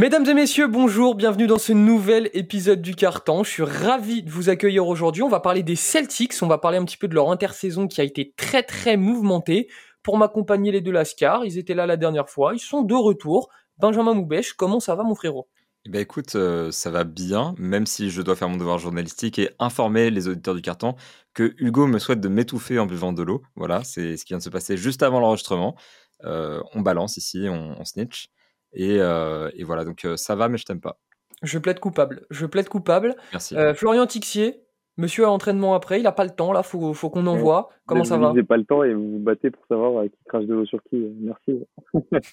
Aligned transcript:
Mesdames 0.00 0.26
et 0.26 0.32
messieurs, 0.32 0.66
bonjour, 0.66 1.14
bienvenue 1.14 1.46
dans 1.46 1.58
ce 1.58 1.74
nouvel 1.74 2.30
épisode 2.32 2.80
du 2.80 2.94
Carton. 2.94 3.44
Je 3.44 3.50
suis 3.50 3.62
ravi 3.64 4.22
de 4.22 4.30
vous 4.30 4.48
accueillir 4.48 4.86
aujourd'hui. 4.86 5.22
On 5.22 5.28
va 5.28 5.40
parler 5.40 5.62
des 5.62 5.76
Celtics, 5.76 6.32
on 6.40 6.46
va 6.46 6.56
parler 6.56 6.78
un 6.78 6.86
petit 6.86 6.96
peu 6.96 7.06
de 7.06 7.14
leur 7.14 7.30
intersaison 7.30 7.86
qui 7.86 8.00
a 8.00 8.04
été 8.04 8.32
très 8.34 8.62
très 8.62 8.96
mouvementée. 8.96 9.68
Pour 10.02 10.16
m'accompagner 10.16 10.72
les 10.72 10.80
deux 10.80 10.90
Lascar, 10.90 11.44
ils 11.44 11.58
étaient 11.58 11.74
là 11.74 11.84
la 11.84 11.98
dernière 11.98 12.30
fois, 12.30 12.54
ils 12.54 12.60
sont 12.60 12.80
de 12.80 12.94
retour. 12.94 13.50
Benjamin 13.76 14.14
Moubèche, 14.14 14.54
comment 14.54 14.80
ça 14.80 14.94
va 14.94 15.02
mon 15.02 15.14
frérot? 15.14 15.50
Eh 15.84 15.90
ben 15.90 16.00
écoute, 16.00 16.34
euh, 16.34 16.70
ça 16.70 16.90
va 16.90 17.04
bien, 17.04 17.54
même 17.58 17.84
si 17.84 18.08
je 18.08 18.22
dois 18.22 18.36
faire 18.36 18.48
mon 18.48 18.56
devoir 18.56 18.78
journalistique 18.78 19.38
et 19.38 19.50
informer 19.58 20.10
les 20.10 20.28
auditeurs 20.28 20.54
du 20.54 20.62
carton 20.62 20.94
que 21.34 21.52
Hugo 21.58 21.86
me 21.86 21.98
souhaite 21.98 22.22
de 22.22 22.28
m'étouffer 22.30 22.78
en 22.78 22.86
buvant 22.86 23.12
de 23.12 23.22
l'eau. 23.22 23.42
Voilà, 23.54 23.84
c'est 23.84 24.16
ce 24.16 24.24
qui 24.24 24.32
vient 24.32 24.38
de 24.38 24.42
se 24.42 24.48
passer 24.48 24.78
juste 24.78 25.02
avant 25.02 25.20
l'enregistrement. 25.20 25.76
Euh, 26.24 26.58
on 26.72 26.80
balance 26.80 27.18
ici, 27.18 27.48
on, 27.50 27.84
snitch. 27.84 28.30
Euh, 28.78 29.50
et, 29.54 29.64
voilà, 29.64 29.84
donc 29.84 30.06
ça 30.16 30.34
va, 30.34 30.48
mais 30.48 30.58
je 30.58 30.64
t'aime 30.64 30.80
pas. 30.80 30.98
Je 31.42 31.58
plaide 31.58 31.80
coupable. 31.80 32.26
Je 32.30 32.46
plaide 32.46 32.68
coupable. 32.68 33.16
Merci. 33.32 33.56
Florian 33.74 34.06
Tixier, 34.06 34.62
monsieur 34.98 35.24
a 35.24 35.30
entraînement 35.30 35.74
après, 35.74 36.00
il 36.00 36.06
a 36.06 36.12
pas 36.12 36.24
le 36.24 36.30
temps 36.30 36.52
là, 36.52 36.62
faut, 36.62 36.92
faut 36.92 37.10
qu'on 37.10 37.26
envoie. 37.26 37.70
Comment 37.86 38.04
ça 38.04 38.18
va 38.18 38.28
Vous 38.28 38.34
n'avez 38.34 38.46
pas 38.46 38.56
le 38.56 38.64
temps 38.64 38.84
et 38.84 38.92
vous 38.92 39.12
vous 39.12 39.18
battez 39.18 39.50
pour 39.50 39.64
savoir 39.66 40.04
qui 40.04 40.24
crache 40.26 40.44
de 40.44 40.54
l'eau 40.54 40.66
sur 40.66 40.82
qui. 40.84 40.96
Merci. 41.20 41.66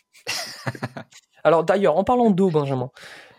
Alors 1.43 1.63
d'ailleurs, 1.63 1.97
en 1.97 2.03
parlant 2.03 2.29
d'eau, 2.29 2.49
Benjamin, 2.49 2.91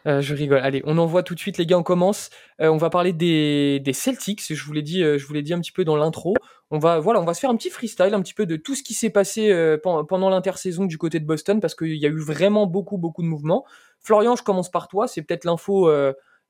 euh, 0.07 0.21
je 0.21 0.35
rigole. 0.35 0.59
Allez, 0.59 0.83
on 0.85 0.99
envoie 0.99 1.23
tout 1.23 1.35
de 1.35 1.41
suite, 1.41 1.59
les 1.59 1.67
gars. 1.67 1.79
On 1.79 1.83
commence. 1.83 2.31
Euh, 2.61 2.69
on 2.69 2.77
va 2.77 2.91
parler 2.91 3.13
des, 3.13 3.81
des 3.81 3.93
Celtics. 3.93 4.43
Je 4.49 4.65
vous 4.65 4.73
l'ai 4.73 4.83
dit, 4.83 5.03
euh, 5.03 5.19
je 5.19 5.27
vous 5.27 5.35
l'ai 5.35 5.43
dit 5.43 5.53
un 5.53 5.61
petit 5.61 5.73
peu 5.73 5.85
dans 5.85 5.97
l'intro. 5.97 6.35
On 6.71 6.79
va, 6.79 6.99
voilà, 7.01 7.21
on 7.21 7.25
va 7.25 7.35
se 7.35 7.41
faire 7.41 7.51
un 7.51 7.57
petit 7.57 7.71
freestyle, 7.71 8.15
un 8.15 8.21
petit 8.21 8.35
peu 8.35 8.47
de 8.47 8.57
tout 8.57 8.75
ce 8.75 8.83
qui 8.83 8.93
s'est 8.93 9.11
passé 9.11 9.51
pendant 9.83 10.29
l'intersaison 10.29 10.85
du 10.85 10.99
côté 10.99 11.19
de 11.19 11.25
Boston, 11.25 11.61
parce 11.61 11.75
qu'il 11.75 11.97
y 11.97 12.05
a 12.05 12.11
eu 12.11 12.21
vraiment 12.21 12.67
beaucoup, 12.67 12.99
beaucoup 12.99 13.23
de 13.23 13.27
mouvements. 13.27 13.65
Florian, 14.01 14.37
je 14.37 14.43
commence 14.43 14.71
par 14.71 14.87
toi. 14.87 15.09
C'est 15.09 15.23
peut-être 15.23 15.47
l'info 15.47 15.91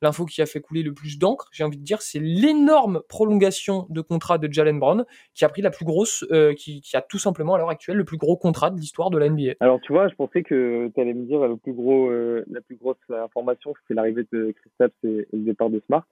l'info 0.03 0.25
qui 0.25 0.43
a 0.43 0.47
fait 0.47 0.61
couler 0.61 0.83
le 0.83 0.93
plus 0.93 1.19
d'encre, 1.19 1.49
j'ai 1.53 1.65
envie 1.65 1.79
de 1.79 1.85
dire, 1.85 2.03
c'est 2.03 2.21
l'énorme 2.21 3.03
prolongation 3.09 3.87
de 3.91 4.01
contrat 4.01 4.39
de 4.39 4.53
Jalen 4.53 4.79
Brown, 4.79 5.05
qui 5.35 5.45
a 5.45 5.49
pris 5.49 5.63
la 5.63 5.71
plus 5.71 5.85
grosse, 5.85 6.25
euh, 6.31 6.55
qui, 6.55 6.83
a 6.95 7.03
tout 7.03 7.19
simplement 7.19 7.55
à 7.55 7.59
l'heure 7.59 7.71
actuelle 7.71 7.97
le 7.97 8.05
plus 8.05 8.17
gros 8.17 8.37
contrat 8.37 8.71
de 8.71 8.79
l'histoire 8.79 9.11
de 9.11 9.19
la 9.19 9.29
NBA. 9.29 9.55
Alors 9.61 9.81
tu 9.81 9.93
vois, 9.93 10.09
je 10.09 10.15
pensais 10.15 10.43
que 10.43 10.91
tu 10.95 11.01
allais 11.01 11.15
me 11.15 11.25
dire 11.27 11.47
le 11.47 11.57
plus 11.57 11.73
gros, 11.73 12.11
euh, 12.11 12.45
la 12.51 12.61
plus 12.61 12.77
grosse 12.77 12.97
information, 13.11 13.75
c'est 13.87 13.95
l'arrivée 13.95 14.27
de 14.33 14.53
Christophe 14.53 14.93
et, 15.05 15.27
le 15.33 15.45
départ 15.45 15.71
de 15.71 15.81
Smart. 15.87 16.05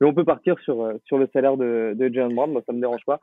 Mais 0.00 0.06
on 0.06 0.14
peut 0.14 0.24
partir 0.24 0.58
sur, 0.60 0.82
euh, 0.82 0.94
sur 1.04 1.18
le 1.18 1.28
salaire 1.32 1.56
de, 1.56 1.94
de 1.94 2.12
Jalen 2.12 2.34
Brown, 2.34 2.50
moi 2.50 2.62
ça 2.66 2.72
me 2.72 2.80
dérange 2.80 3.04
pas. 3.04 3.20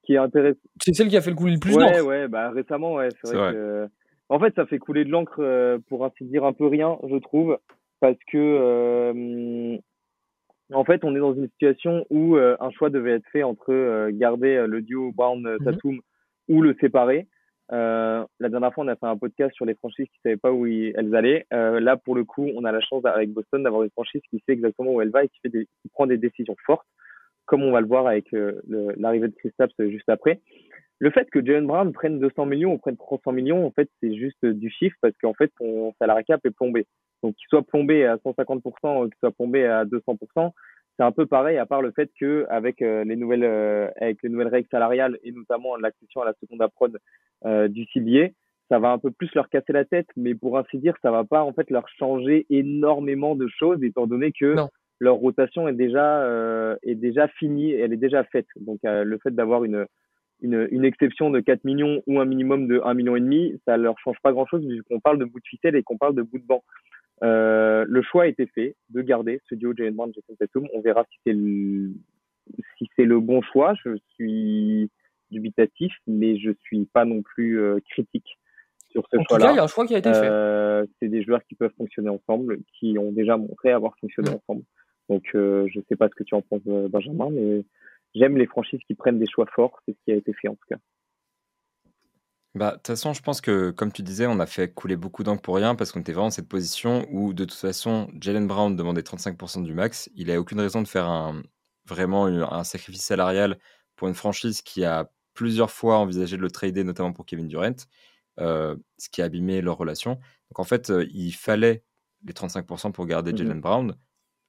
Ce 0.00 0.06
qui 0.06 0.14
est 0.14 0.18
intéressant. 0.18 0.58
C'est 0.80 0.94
celle 0.94 1.08
qui 1.08 1.16
a 1.16 1.20
fait 1.20 1.30
le 1.30 1.36
couler 1.36 1.54
le 1.54 1.60
plus 1.60 1.74
d'encre. 1.74 1.92
Ouais, 1.92 2.00
ouais, 2.00 2.28
bah 2.28 2.50
récemment, 2.50 2.94
ouais, 2.94 3.08
c'est 3.22 3.34
vrai, 3.34 3.52
que. 3.52 3.88
En 4.30 4.38
fait, 4.38 4.54
ça 4.54 4.66
fait 4.66 4.78
couler 4.78 5.06
de 5.06 5.10
l'encre 5.10 5.78
pour 5.88 6.04
ainsi 6.04 6.24
dire 6.24 6.44
un 6.44 6.52
peu 6.52 6.66
rien, 6.66 6.98
je 7.08 7.16
trouve 7.16 7.58
parce 8.00 8.18
que 8.30 8.36
euh, 8.36 9.78
en 10.72 10.84
fait, 10.84 11.04
on 11.04 11.14
est 11.16 11.20
dans 11.20 11.34
une 11.34 11.48
situation 11.48 12.06
où 12.10 12.36
euh, 12.36 12.56
un 12.60 12.70
choix 12.70 12.90
devait 12.90 13.12
être 13.12 13.28
fait 13.32 13.42
entre 13.42 13.72
euh, 13.72 14.10
garder 14.12 14.64
le 14.66 14.82
duo 14.82 15.12
Brown-Tatum 15.12 15.94
mhm. 15.94 16.00
ou 16.48 16.62
le 16.62 16.76
séparer. 16.80 17.26
la 17.70 18.26
dernière 18.40 18.72
fois, 18.72 18.84
on 18.84 18.88
a 18.88 18.96
fait 18.96 19.06
un 19.06 19.16
podcast 19.16 19.54
sur 19.54 19.64
les 19.64 19.74
franchises 19.74 20.06
qui 20.06 20.18
ne 20.24 20.30
savaient 20.30 20.40
pas 20.40 20.52
où 20.52 20.66
elles 20.66 21.14
allaient. 21.14 21.46
là, 21.50 21.96
pour 21.96 22.14
le 22.14 22.24
coup, 22.24 22.48
on 22.54 22.64
a 22.64 22.72
la 22.72 22.80
chance 22.80 23.04
avec 23.04 23.30
Boston 23.30 23.62
d'avoir 23.62 23.82
une 23.82 23.90
franchise 23.90 24.22
qui 24.30 24.42
sait 24.46 24.52
exactement 24.52 24.92
où 24.92 25.00
elle 25.00 25.10
va 25.10 25.24
et 25.24 25.28
qui, 25.28 25.40
fait 25.42 25.48
des, 25.48 25.66
qui 25.82 25.88
prend 25.88 26.06
des 26.06 26.18
décisions 26.18 26.56
fortes, 26.64 26.86
comme 27.46 27.62
on 27.62 27.72
va 27.72 27.80
le 27.80 27.86
voir 27.86 28.06
avec 28.06 28.26
l'arrivée 28.32 29.28
de 29.28 29.34
Kristaps 29.34 29.74
juste 29.88 30.08
après. 30.08 30.40
Le 31.00 31.10
fait 31.10 31.30
que 31.30 31.44
Jalen 31.44 31.66
Brown 31.66 31.92
prenne 31.92 32.18
200 32.18 32.46
millions 32.46 32.72
ou 32.72 32.78
prenne 32.78 32.96
300 32.96 33.32
millions, 33.32 33.64
en 33.64 33.70
fait, 33.70 33.88
c'est 34.02 34.16
juste 34.16 34.44
du 34.44 34.68
chiffre 34.70 34.96
parce 35.00 35.16
qu'en 35.18 35.34
fait, 35.34 35.52
son 35.58 35.94
salarié 36.00 36.24
cap 36.24 36.44
est 36.44 36.50
plombé. 36.50 36.86
Donc, 37.22 37.34
qu'il 37.34 37.48
soit 37.48 37.62
plombé 37.62 38.06
à 38.06 38.16
150% 38.16 39.04
ou 39.04 39.08
qu'il 39.08 39.18
soit 39.20 39.32
plombé 39.32 39.66
à 39.66 39.84
200%, 39.84 40.52
c'est 40.98 41.04
un 41.04 41.12
peu 41.12 41.26
pareil, 41.26 41.58
à 41.58 41.66
part 41.66 41.80
le 41.80 41.92
fait 41.92 42.10
que 42.18 42.44
avec 42.50 42.82
euh, 42.82 43.04
les 43.04 43.14
nouvelles 43.14 43.44
euh, 43.44 43.88
avec 44.00 44.20
les 44.22 44.28
nouvelles 44.28 44.48
règles 44.48 44.68
salariales 44.68 45.16
et 45.22 45.30
notamment 45.30 45.76
l'accession 45.76 46.22
à 46.22 46.24
la 46.24 46.34
seconde 46.40 46.60
approd 46.60 46.98
euh, 47.44 47.68
du 47.68 47.86
CBA, 47.86 48.32
ça 48.68 48.80
va 48.80 48.90
un 48.90 48.98
peu 48.98 49.12
plus 49.12 49.32
leur 49.34 49.48
casser 49.48 49.72
la 49.72 49.84
tête, 49.84 50.08
mais 50.16 50.34
pour 50.34 50.58
ainsi 50.58 50.76
dire, 50.78 50.94
ça 51.00 51.12
va 51.12 51.22
pas 51.22 51.44
en 51.44 51.52
fait 51.52 51.70
leur 51.70 51.88
changer 51.88 52.46
énormément 52.50 53.36
de 53.36 53.46
choses, 53.46 53.82
étant 53.84 54.08
donné 54.08 54.32
que 54.32 54.56
leur 54.98 55.14
rotation 55.14 55.68
est 55.68 55.74
déjà 55.74 56.26
est 56.82 56.96
déjà 56.96 57.28
finie, 57.28 57.70
elle 57.72 57.92
est 57.92 57.96
déjà 57.98 58.24
faite. 58.24 58.48
Donc 58.60 58.80
le 58.82 59.18
fait 59.22 59.30
d'avoir 59.30 59.64
une 59.64 59.86
une, 60.40 60.68
une, 60.70 60.84
exception 60.84 61.30
de 61.30 61.40
4 61.40 61.64
millions 61.64 62.00
ou 62.06 62.20
un 62.20 62.24
minimum 62.24 62.68
de 62.68 62.80
1 62.84 62.94
million 62.94 63.16
et 63.16 63.20
demi, 63.20 63.60
ça 63.66 63.76
leur 63.76 63.98
change 63.98 64.18
pas 64.22 64.32
grand 64.32 64.46
chose 64.46 64.64
puisqu'on 64.64 65.00
parle 65.00 65.18
de 65.18 65.24
bout 65.24 65.40
de 65.40 65.46
ficelle 65.48 65.74
et 65.74 65.82
qu'on 65.82 65.96
parle 65.96 66.14
de 66.14 66.22
bout 66.22 66.38
de 66.38 66.46
banc. 66.46 66.62
Euh, 67.22 67.84
le 67.88 68.02
choix 68.02 68.24
a 68.24 68.26
été 68.26 68.46
fait 68.46 68.76
de 68.90 69.02
garder 69.02 69.40
ce 69.48 69.54
duo 69.54 69.74
Jalen 69.76 69.94
Brown 69.94 70.12
Jason 70.14 70.34
Tatum. 70.38 70.66
On 70.74 70.80
verra 70.80 71.04
si 71.10 71.18
c'est 71.26 71.32
le, 71.32 71.92
si 72.76 72.88
c'est 72.96 73.04
le 73.04 73.20
bon 73.20 73.42
choix. 73.42 73.74
Je 73.84 73.96
suis 74.14 74.90
dubitatif, 75.30 75.92
mais 76.06 76.38
je 76.38 76.50
suis 76.62 76.86
pas 76.86 77.04
non 77.04 77.22
plus 77.22 77.60
euh, 77.60 77.78
critique 77.90 78.38
sur 78.90 79.06
ce 79.12 79.18
choix-là. 79.28 79.52
il 79.52 79.56
y 79.56 79.58
a 79.58 79.64
un 79.64 79.68
choix 79.68 79.86
qui 79.86 79.94
a 79.94 79.98
été 79.98 80.12
fait. 80.12 80.28
Euh, 80.28 80.86
c'est 80.98 81.08
des 81.08 81.22
joueurs 81.22 81.44
qui 81.44 81.54
peuvent 81.54 81.74
fonctionner 81.76 82.08
ensemble, 82.08 82.58
qui 82.78 82.96
ont 82.98 83.12
déjà 83.12 83.36
montré 83.36 83.70
avoir 83.70 83.94
fonctionné 84.00 84.30
ensemble. 84.30 84.62
Donc, 85.08 85.24
euh, 85.34 85.66
je 85.68 85.80
sais 85.88 85.96
pas 85.96 86.08
ce 86.08 86.14
que 86.14 86.24
tu 86.24 86.34
en 86.34 86.42
penses, 86.42 86.62
Benjamin, 86.64 87.30
mais 87.30 87.64
j'aime 88.14 88.36
les 88.36 88.46
franchises 88.46 88.80
qui 88.86 88.94
prennent 88.94 89.18
des 89.18 89.26
choix 89.30 89.46
forts. 89.54 89.80
C'est 89.86 89.92
ce 89.92 89.98
qui 90.04 90.12
a 90.12 90.16
été 90.16 90.32
fait 90.32 90.48
en 90.48 90.54
tout 90.54 90.66
cas. 90.68 90.78
Bah, 92.54 92.72
de 92.72 92.76
toute 92.76 92.88
façon, 92.88 93.12
je 93.12 93.22
pense 93.22 93.40
que, 93.40 93.70
comme 93.70 93.92
tu 93.92 94.02
disais, 94.02 94.26
on 94.26 94.40
a 94.40 94.46
fait 94.46 94.72
couler 94.72 94.96
beaucoup 94.96 95.22
d'encre 95.22 95.42
pour 95.42 95.56
rien 95.56 95.74
parce 95.74 95.92
qu'on 95.92 96.00
était 96.00 96.12
vraiment 96.12 96.28
dans 96.28 96.30
cette 96.32 96.48
position 96.48 97.06
où, 97.10 97.32
de 97.34 97.44
toute 97.44 97.58
façon, 97.58 98.10
Jalen 98.20 98.46
Brown 98.46 98.74
demandait 98.74 99.02
35% 99.02 99.62
du 99.62 99.74
max. 99.74 100.10
Il 100.14 100.28
n'a 100.28 100.40
aucune 100.40 100.60
raison 100.60 100.82
de 100.82 100.88
faire 100.88 101.06
un, 101.06 101.42
vraiment 101.86 102.26
un 102.26 102.64
sacrifice 102.64 103.02
salarial 103.02 103.58
pour 103.96 104.08
une 104.08 104.14
franchise 104.14 104.62
qui 104.62 104.84
a 104.84 105.10
plusieurs 105.34 105.70
fois 105.70 105.98
envisagé 105.98 106.36
de 106.36 106.42
le 106.42 106.50
trader, 106.50 106.84
notamment 106.84 107.12
pour 107.12 107.26
Kevin 107.26 107.48
Durant, 107.48 107.76
euh, 108.40 108.76
ce 108.96 109.08
qui 109.08 109.22
a 109.22 109.26
abîmé 109.26 109.60
leur 109.60 109.76
relation. 109.76 110.14
Donc, 110.14 110.58
en 110.58 110.64
fait, 110.64 110.90
euh, 110.90 111.06
il 111.12 111.32
fallait 111.32 111.84
les 112.24 112.32
35% 112.32 112.92
pour 112.92 113.06
garder 113.06 113.32
mmh 113.32 113.36
Jalen 113.36 113.60
Brown. 113.60 113.94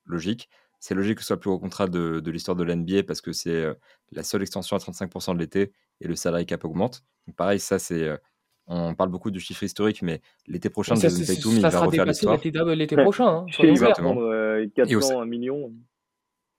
Logique. 0.05 0.49
C'est 0.79 0.95
logique 0.95 1.17
que 1.17 1.21
ce 1.21 1.27
soit 1.27 1.35
le 1.35 1.41
plus 1.41 1.49
gros 1.49 1.59
contrat 1.59 1.87
de, 1.87 2.19
de 2.19 2.31
l'histoire 2.31 2.55
de 2.55 2.63
l'NBA 2.63 3.03
parce 3.03 3.21
que 3.21 3.33
c'est 3.33 3.51
euh, 3.51 3.73
la 4.11 4.23
seule 4.23 4.41
extension 4.41 4.75
à 4.77 4.79
35% 4.79 5.33
de 5.33 5.39
l'été 5.39 5.73
et 6.01 6.07
le 6.07 6.15
salary 6.15 6.45
cap 6.45 6.63
augmente. 6.65 7.03
Donc 7.29 7.35
pareil, 7.35 7.59
ça 7.59 7.77
c'est 7.77 8.07
euh, 8.07 8.17
on 8.65 8.95
parle 8.95 9.09
beaucoup 9.09 9.29
du 9.29 9.39
chiffre 9.39 9.61
historique, 9.61 10.01
mais 10.01 10.19
l'été 10.47 10.71
prochain, 10.71 10.95
Jason 10.95 11.23
Tatum, 11.23 11.51
il 11.53 11.61
va 11.61 11.69
refaire 11.69 12.05
l'histoire. 12.05 12.39
L'été 12.75 12.95
prochain, 12.95 13.27
hein, 13.27 13.45
Exactement. 13.59 14.15
Euh, 14.19 14.65
400, 14.75 15.21
1 15.21 15.25
million, 15.25 15.71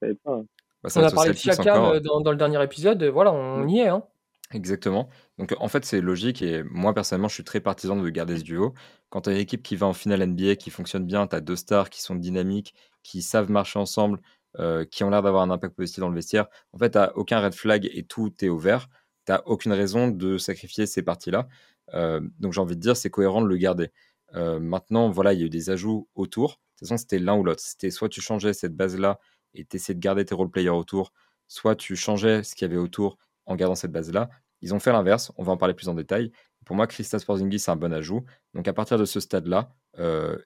pas. 0.00 0.42
Bah, 0.82 0.90
on 0.94 1.02
a 1.02 1.10
parlé 1.10 1.32
de 1.32 1.36
Siakam 1.36 1.84
euh, 1.84 2.00
dans, 2.00 2.20
dans, 2.20 2.30
le 2.30 2.36
dernier 2.36 2.62
épisode, 2.62 3.02
voilà, 3.02 3.32
on 3.32 3.66
y 3.66 3.80
est. 3.80 3.88
Hein. 3.88 4.04
Exactement. 4.52 5.08
Donc 5.38 5.56
en 5.58 5.66
fait, 5.66 5.84
c'est 5.84 6.00
logique 6.00 6.40
et 6.40 6.62
moi 6.62 6.94
personnellement, 6.94 7.28
je 7.28 7.34
suis 7.34 7.44
très 7.44 7.60
partisan 7.60 7.96
de 7.96 8.08
garder 8.08 8.38
ce 8.38 8.44
duo. 8.44 8.74
Quand 9.08 9.22
tu 9.22 9.30
as 9.30 9.32
une 9.32 9.38
équipe 9.38 9.62
qui 9.64 9.74
va 9.74 9.88
en 9.88 9.92
finale 9.92 10.24
NBA, 10.24 10.54
qui 10.54 10.70
fonctionne 10.70 11.04
bien, 11.04 11.26
tu 11.26 11.34
as 11.34 11.40
deux 11.40 11.56
stars 11.56 11.90
qui 11.90 12.00
sont 12.00 12.14
dynamiques, 12.14 12.74
qui 13.02 13.22
savent 13.22 13.50
marcher 13.50 13.80
ensemble, 13.80 14.20
euh, 14.58 14.84
qui 14.84 15.04
ont 15.04 15.10
l'air 15.10 15.22
d'avoir 15.22 15.42
un 15.42 15.50
impact 15.50 15.76
positif 15.76 16.00
dans 16.00 16.08
le 16.08 16.14
vestiaire. 16.14 16.46
En 16.72 16.78
fait, 16.78 16.90
tu 16.90 16.98
aucun 17.14 17.40
red 17.40 17.54
flag 17.54 17.88
et 17.92 18.02
tout 18.02 18.32
est 18.42 18.48
ouvert. 18.48 18.88
Tu 19.26 19.32
aucune 19.46 19.72
raison 19.72 20.08
de 20.08 20.38
sacrifier 20.38 20.86
ces 20.86 21.02
parties-là. 21.02 21.48
Euh, 21.94 22.20
donc 22.38 22.52
j'ai 22.52 22.60
envie 22.60 22.76
de 22.76 22.80
dire, 22.80 22.96
c'est 22.96 23.10
cohérent 23.10 23.42
de 23.42 23.46
le 23.46 23.56
garder. 23.56 23.90
Euh, 24.34 24.60
maintenant, 24.60 25.10
voilà, 25.10 25.32
il 25.32 25.40
y 25.40 25.42
a 25.42 25.46
eu 25.46 25.50
des 25.50 25.70
ajouts 25.70 26.08
autour. 26.14 26.50
De 26.50 26.54
toute 26.78 26.88
façon, 26.88 26.96
c'était 26.96 27.18
l'un 27.18 27.36
ou 27.36 27.44
l'autre. 27.44 27.60
C'était 27.62 27.90
soit 27.90 28.08
tu 28.08 28.20
changeais 28.20 28.52
cette 28.52 28.74
base-là 28.74 29.18
et 29.54 29.64
tu 29.64 29.76
essayais 29.76 29.94
de 29.94 30.00
garder 30.00 30.24
tes 30.24 30.34
role 30.34 30.50
players 30.50 30.70
autour, 30.70 31.12
soit 31.48 31.76
tu 31.76 31.96
changeais 31.96 32.42
ce 32.42 32.54
qu'il 32.54 32.68
y 32.68 32.70
avait 32.70 32.80
autour 32.80 33.18
en 33.46 33.56
gardant 33.56 33.74
cette 33.74 33.92
base-là. 33.92 34.30
Ils 34.62 34.74
ont 34.74 34.78
fait 34.78 34.92
l'inverse, 34.92 35.32
on 35.36 35.42
va 35.42 35.52
en 35.52 35.56
parler 35.56 35.74
plus 35.74 35.88
en 35.88 35.94
détail. 35.94 36.32
Pour 36.64 36.76
moi, 36.76 36.86
Christophe 36.86 37.24
Porzingis, 37.24 37.58
c'est 37.58 37.70
un 37.70 37.76
bon 37.76 37.92
ajout. 37.92 38.24
Donc 38.54 38.68
à 38.68 38.72
partir 38.72 38.98
de 38.98 39.04
ce 39.04 39.18
stade-là, 39.20 39.74
euh, 39.98 40.36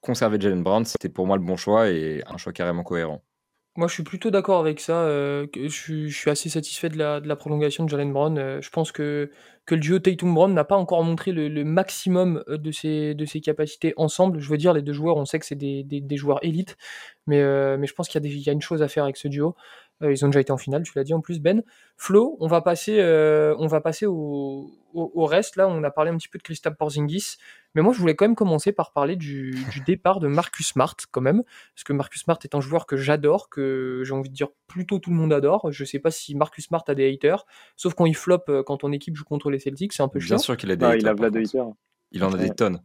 conserver 0.00 0.40
Jalen 0.40 0.62
Brown, 0.62 0.84
c'était 0.84 1.08
pour 1.08 1.26
moi 1.26 1.36
le 1.36 1.42
bon 1.42 1.56
choix 1.56 1.90
et 1.90 2.22
un 2.26 2.36
choix 2.36 2.52
carrément 2.52 2.84
cohérent. 2.84 3.24
Moi, 3.76 3.88
je 3.88 3.94
suis 3.94 4.04
plutôt 4.04 4.30
d'accord 4.30 4.60
avec 4.60 4.78
ça. 4.78 4.98
Euh, 5.02 5.48
je, 5.56 5.68
suis, 6.08 6.30
assez 6.30 6.48
satisfait 6.48 6.88
de 6.88 6.96
la, 6.96 7.36
prolongation 7.36 7.82
de 7.84 7.88
Jalen 7.88 8.12
Brown. 8.12 8.38
Euh, 8.38 8.60
je 8.62 8.70
pense 8.70 8.92
que, 8.92 9.32
que 9.66 9.74
le 9.74 9.80
duo 9.80 9.98
Tatum-Brown 9.98 10.54
n'a 10.54 10.62
pas 10.62 10.76
encore 10.76 11.02
montré 11.02 11.32
le, 11.32 11.64
maximum 11.64 12.44
de 12.46 12.70
ses, 12.70 13.14
de 13.14 13.24
ses 13.24 13.40
capacités 13.40 13.92
ensemble. 13.96 14.38
Je 14.38 14.48
veux 14.48 14.58
dire, 14.58 14.74
les 14.74 14.82
deux 14.82 14.92
joueurs, 14.92 15.16
on 15.16 15.24
sait 15.24 15.40
que 15.40 15.46
c'est 15.46 15.56
des, 15.56 15.82
des, 15.82 16.16
joueurs 16.16 16.38
élites, 16.44 16.76
mais, 17.26 17.42
mais 17.76 17.88
je 17.88 17.94
pense 17.94 18.08
qu'il 18.08 18.24
y, 18.24 18.48
a 18.48 18.52
une 18.52 18.62
chose 18.62 18.80
à 18.80 18.86
faire 18.86 19.04
avec 19.04 19.16
ce 19.16 19.26
duo. 19.26 19.56
Euh, 20.02 20.12
ils 20.12 20.24
ont 20.24 20.28
déjà 20.28 20.40
été 20.40 20.52
en 20.52 20.58
finale, 20.58 20.82
tu 20.82 20.92
l'as 20.96 21.04
dit 21.04 21.14
en 21.14 21.20
plus, 21.20 21.40
Ben. 21.40 21.62
Flo, 21.96 22.36
on 22.40 22.48
va 22.48 22.60
passer, 22.60 22.98
euh, 22.98 23.54
on 23.58 23.66
va 23.66 23.80
passer 23.80 24.06
au, 24.06 24.70
au, 24.94 25.24
reste. 25.26 25.56
Là, 25.56 25.68
on 25.68 25.82
a 25.84 25.90
parlé 25.90 26.10
un 26.10 26.16
petit 26.16 26.28
peu 26.28 26.38
de 26.38 26.42
Christophe 26.42 26.74
Porzingis, 26.76 27.36
mais 27.74 27.82
moi, 27.82 27.92
je 27.92 27.98
voulais 27.98 28.14
quand 28.14 28.24
même 28.24 28.34
commencer 28.34 28.72
par 28.72 28.92
parler 28.92 29.16
du, 29.16 29.56
départ 29.86 30.20
de 30.20 30.28
Marcus 30.28 30.68
Smart, 30.68 30.96
quand 31.10 31.20
même, 31.20 31.42
parce 31.74 31.84
que 31.84 31.92
Marcus 31.92 32.22
Smart 32.22 32.38
est 32.42 32.54
un 32.54 32.60
joueur 32.60 32.86
que 32.86 32.96
j'adore, 32.96 33.48
que 33.48 34.02
j'ai 34.04 34.12
envie 34.12 34.30
de 34.30 34.34
dire 34.34 34.48
plutôt 34.66 34.98
tout 34.98 35.10
le 35.10 35.16
monde 35.16 35.32
adore. 35.32 35.70
Je 35.72 35.84
sais 35.84 35.98
pas 35.98 36.10
si 36.10 36.34
Marcus 36.34 36.66
Smart 36.66 36.84
a 36.86 36.94
des 36.94 37.12
haters, 37.12 37.44
sauf 37.76 37.94
quand 37.94 38.06
il 38.06 38.16
flop, 38.16 38.44
euh, 38.48 38.62
quand 38.62 38.78
ton 38.78 38.92
équipe 38.92 39.16
joue 39.16 39.24
contre 39.24 39.50
les 39.50 39.58
Celtics, 39.58 39.92
c'est 39.92 40.02
un 40.02 40.08
peu 40.08 40.20
chiant. 40.20 40.36
Bien 40.36 40.38
sûr 40.38 40.56
qu'il 40.56 40.70
a 40.70 40.76
des 40.76 40.84
ah, 40.84 40.90
haters. 40.90 41.14
Il 41.18 41.60
a 41.60 41.70
Il 42.12 42.24
en 42.24 42.32
a 42.32 42.38
des 42.38 42.50
tonnes. 42.50 42.80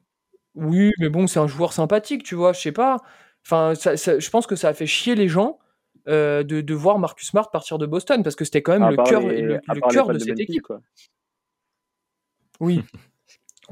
Oui, 0.55 0.91
mais 1.00 1.09
bon, 1.09 1.27
c'est 1.27 1.39
un 1.39 1.47
joueur 1.47 1.73
sympathique, 1.73 2.23
tu 2.23 2.35
vois? 2.35 2.53
Je 2.53 2.59
sais 2.59 2.71
pas. 2.71 2.97
Enfin, 3.45 3.73
ça 3.75 3.95
je 3.95 4.29
pense 4.29 4.47
que 4.47 4.55
ça 4.55 4.69
a 4.69 4.73
fait 4.73 4.88
chier 4.88 5.15
les 5.15 5.27
gens, 5.27 5.59
de 6.09 6.61
de 6.61 6.73
voir 6.73 7.00
Marcus 7.00 7.29
Smart 7.29 7.50
partir 7.51 7.77
de 7.77 7.85
Boston 7.85 8.23
parce 8.23 8.35
que 8.35 8.45
c'était 8.45 8.61
quand 8.61 8.77
même 8.77 8.89
le 8.89 8.97
cœur 8.97 9.21
le 9.21 9.91
cœur 9.91 10.07
de 10.07 10.19
cette 10.19 10.39
équipe. 10.39 10.63
quoi. 10.63 10.81
Oui. 12.59 12.81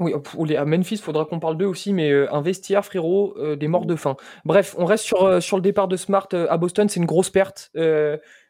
Oui, 0.00 0.54
à 0.54 0.64
Memphis, 0.64 0.98
faudra 0.98 1.24
qu'on 1.24 1.40
parle 1.40 1.56
d'eux 1.56 1.66
aussi, 1.66 1.92
mais 1.92 2.12
euh, 2.12 2.32
un 2.32 2.40
vestiaire, 2.40 2.84
frérot, 2.84 3.34
euh, 3.36 3.56
des 3.56 3.66
morts 3.66 3.84
de 3.84 3.96
faim. 3.96 4.14
Bref, 4.44 4.76
on 4.78 4.84
reste 4.84 5.02
sur, 5.02 5.42
sur 5.42 5.56
le 5.56 5.60
départ 5.60 5.88
de 5.88 5.96
Smart 5.96 6.28
à 6.32 6.56
Boston, 6.56 6.88
c'est 6.88 7.00
une 7.00 7.04
grosse 7.04 7.30
perte. 7.30 7.72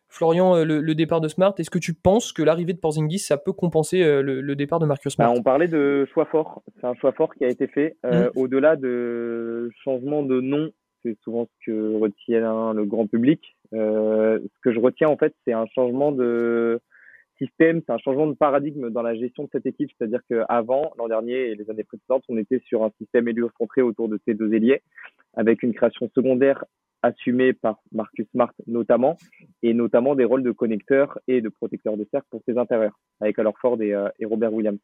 Florian, 0.09 0.57
euh, 0.57 0.65
le, 0.65 0.95
départ 0.95 1.21
de 1.21 1.29
Smart, 1.29 1.55
est-ce 1.59 1.71
que 1.71 1.79
tu 1.79 1.93
penses 1.93 2.33
que 2.33 2.43
l'arrivée 2.43 2.73
de 2.73 2.79
Porzingis, 2.79 3.19
ça 3.19 3.37
peut 3.37 3.53
compenser 3.53 4.03
euh, 4.03 4.23
le, 4.23 4.57
départ 4.57 4.79
de 4.79 4.87
Marcus 4.87 5.15
Smart? 5.15 5.29
Bah, 5.29 5.35
On 5.39 5.43
parlait 5.43 5.69
de 5.69 6.07
choix 6.13 6.25
fort. 6.25 6.63
C'est 6.81 6.87
un 6.87 6.95
choix 6.95 7.13
fort 7.13 7.35
qui 7.35 7.45
a 7.45 7.49
été 7.49 7.67
fait. 7.67 7.97
Euh, 8.07 8.29
mm. 8.29 8.31
Au-delà 8.37 8.77
de 8.77 9.71
changement 9.85 10.23
de 10.23 10.41
nom, 10.41 10.71
c'est 11.03 11.17
souvent 11.23 11.47
ce 11.47 11.67
que 11.67 11.97
retient 11.99 12.73
le 12.73 12.85
grand 12.87 13.07
public. 13.07 13.57
Ce 13.73 14.61
que 14.63 14.73
je 14.73 14.81
retiens, 14.81 15.09
en 15.09 15.17
fait, 15.17 15.35
c'est 15.45 15.53
un 15.53 15.67
changement 15.67 16.13
de 16.13 16.81
système, 17.39 17.81
c'est 17.87 17.93
un 17.93 17.99
changement 17.99 18.27
de 18.27 18.35
paradigme 18.35 18.91
dans 18.91 19.03
la 19.03 19.15
gestion 19.15 19.45
de 19.45 19.49
cette 19.53 19.67
équipe. 19.67 19.91
C'est-à-dire 19.97 20.21
qu'avant, 20.29 20.93
l'an 20.99 21.09
dernier 21.09 21.51
et 21.51 21.55
les 21.55 21.71
années 21.71 21.85
précédentes, 21.85 22.25
on 22.29 22.37
était 22.37 22.61
sur 22.67 22.85
un 22.85 22.91
système 22.99 23.29
héliocentré 23.29 23.83
autour 23.83 24.09
de 24.09 24.19
ces 24.27 24.35
deux 24.35 24.53
ailiers, 24.53 24.83
avec 25.35 25.63
une 25.63 25.73
création 25.73 26.11
secondaire 26.15 26.65
assumé 27.03 27.53
par 27.53 27.81
Marcus 27.93 28.27
Smart 28.33 28.53
notamment, 28.67 29.17
et 29.63 29.73
notamment 29.73 30.17
des 30.17 30.25
rôles 30.25 30.43
de 30.43 30.51
connecteur 30.51 31.17
et 31.29 31.41
de 31.41 31.49
protecteur 31.49 31.97
de 31.97 32.07
cercle 32.11 32.27
pour 32.31 32.43
ses 32.47 32.59
intérieurs, 32.59 32.99
avec 33.21 33.39
alors 33.39 33.57
Ford 33.61 33.81
et, 33.81 33.95
euh, 33.95 34.09
et 34.19 34.27
Robert 34.27 34.53
Williams. 34.53 34.81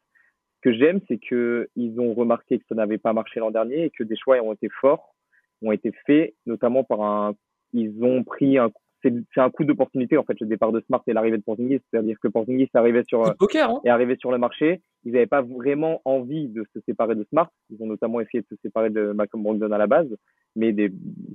Ce 0.56 0.70
que 0.70 0.72
j'aime, 0.72 1.00
c'est 1.08 1.18
qu'ils 1.18 2.00
ont 2.00 2.14
remarqué 2.14 2.58
que 2.58 2.64
ça 2.68 2.76
n'avait 2.76 2.98
pas 2.98 3.12
marché 3.12 3.40
l'an 3.40 3.50
dernier 3.50 3.86
et 3.86 3.90
que 3.90 4.04
des 4.04 4.16
choix 4.16 4.40
ont 4.42 4.52
été 4.52 4.68
forts, 4.80 5.14
ont 5.60 5.72
été 5.72 5.92
faits, 6.06 6.34
notamment 6.46 6.84
par 6.84 7.02
un, 7.02 7.34
ils 7.74 8.02
ont 8.02 8.24
pris 8.24 8.56
un 8.56 8.70
c'est 9.04 9.40
un 9.40 9.50
coup 9.50 9.64
d'opportunité 9.64 10.16
en 10.16 10.24
fait 10.24 10.38
le 10.40 10.46
départ 10.46 10.72
de 10.72 10.80
Smart 10.86 11.02
et 11.06 11.12
l'arrivée 11.12 11.36
de 11.36 11.42
Porzingis, 11.42 11.80
c'est-à-dire 11.90 12.16
que 12.20 12.28
Porzingis 12.28 12.70
arrivait 12.74 13.04
sur 13.04 13.26
hein. 13.26 13.34
est 13.84 13.88
arrivé 13.88 14.16
sur 14.16 14.32
le 14.32 14.38
marché, 14.38 14.80
ils 15.04 15.12
n'avaient 15.12 15.26
pas 15.26 15.42
vraiment 15.42 16.00
envie 16.04 16.48
de 16.48 16.64
se 16.74 16.80
séparer 16.86 17.14
de 17.14 17.24
Smart, 17.24 17.50
ils 17.70 17.82
ont 17.82 17.86
notamment 17.86 18.20
essayé 18.20 18.40
de 18.40 18.46
se 18.48 18.60
séparer 18.62 18.90
de 18.90 19.12
Malcolm 19.12 19.42
Brogdon 19.42 19.72
à 19.72 19.78
la 19.78 19.86
base, 19.86 20.08
mais 20.56 20.72
des 20.72 20.92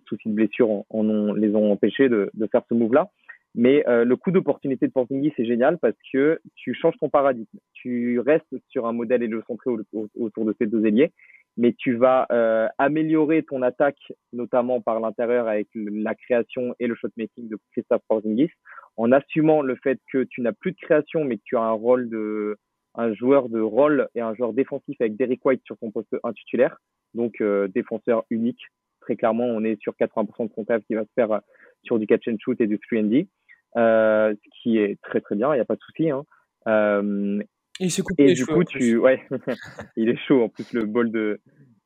soucis 0.07 0.29
de 0.29 0.33
blessure 0.33 0.69
en, 0.69 0.85
ont, 0.89 1.33
les 1.33 1.55
ont 1.55 1.71
empêchés 1.71 2.09
de, 2.09 2.29
de 2.33 2.47
faire 2.47 2.61
ce 2.69 2.73
move-là. 2.73 3.09
Mais 3.55 3.83
euh, 3.87 4.05
le 4.05 4.15
coup 4.15 4.31
d'opportunité 4.31 4.87
de 4.87 4.91
Porzingis 4.91 5.33
c'est 5.35 5.45
génial 5.45 5.77
parce 5.79 5.97
que 6.11 6.39
tu 6.55 6.73
changes 6.73 6.97
ton 6.99 7.09
paradigme, 7.09 7.45
tu 7.73 8.19
restes 8.19 8.55
sur 8.69 8.85
un 8.87 8.93
modèle 8.93 9.23
héliocentré 9.23 9.71
autour 10.19 10.45
de 10.45 10.55
ces 10.59 10.65
deux 10.65 10.85
ailiers 10.85 11.11
mais 11.59 11.73
tu 11.73 11.95
vas 11.95 12.25
euh, 12.31 12.69
améliorer 12.77 13.43
ton 13.43 13.61
attaque, 13.63 14.13
notamment 14.31 14.79
par 14.79 15.01
l'intérieur 15.01 15.45
avec 15.49 15.67
la 15.75 16.15
création 16.15 16.73
et 16.79 16.87
le 16.87 16.95
shotmaking 16.95 17.49
de 17.49 17.57
Christophe 17.73 18.01
Porzingis, 18.07 18.49
en 18.95 19.11
assumant 19.11 19.61
le 19.61 19.75
fait 19.75 19.99
que 20.09 20.23
tu 20.23 20.39
n'as 20.39 20.53
plus 20.53 20.71
de 20.71 20.77
création, 20.77 21.25
mais 21.25 21.35
que 21.35 21.41
tu 21.43 21.57
as 21.57 21.61
un 21.61 21.71
rôle 21.71 22.09
de 22.09 22.57
un 22.95 23.13
joueur 23.13 23.49
de 23.49 23.59
rôle 23.59 24.07
et 24.15 24.21
un 24.21 24.33
joueur 24.35 24.53
défensif 24.53 24.95
avec 25.01 25.17
Derek 25.17 25.45
White 25.45 25.61
sur 25.65 25.77
ton 25.79 25.91
poste 25.91 26.15
intitulaire, 26.23 26.77
donc 27.13 27.41
euh, 27.41 27.67
défenseur 27.67 28.23
unique. 28.29 28.61
Très 29.01 29.17
clairement, 29.17 29.45
on 29.45 29.63
est 29.65 29.79
sur 29.81 29.93
80% 29.99 30.47
de 30.47 30.53
comptable 30.53 30.85
qui 30.85 30.95
va 30.95 31.03
se 31.03 31.13
faire 31.13 31.31
euh, 31.33 31.39
sur 31.83 31.99
du 31.99 32.07
catch 32.07 32.25
and 32.29 32.37
shoot 32.39 32.59
et 32.61 32.67
du 32.67 32.79
3 32.79 33.01
D, 33.03 33.27
euh, 33.75 34.33
ce 34.33 34.61
qui 34.61 34.77
est 34.77 34.97
très 35.01 35.19
très 35.19 35.35
bien, 35.35 35.53
il 35.53 35.57
n'y 35.57 35.61
a 35.61 35.65
pas 35.65 35.75
de 35.75 35.81
souci. 35.81 36.09
Hein. 36.09 36.23
Euh, 36.67 37.43
il 37.79 37.91
et 38.17 38.33
du 38.33 38.45
coup, 38.45 38.63
tu, 38.63 38.97
ouais, 38.97 39.25
il 39.95 40.09
est 40.09 40.17
chaud 40.27 40.43
en 40.43 40.49
plus 40.49 40.71
le 40.73 40.85
bol 40.85 41.11
de 41.11 41.39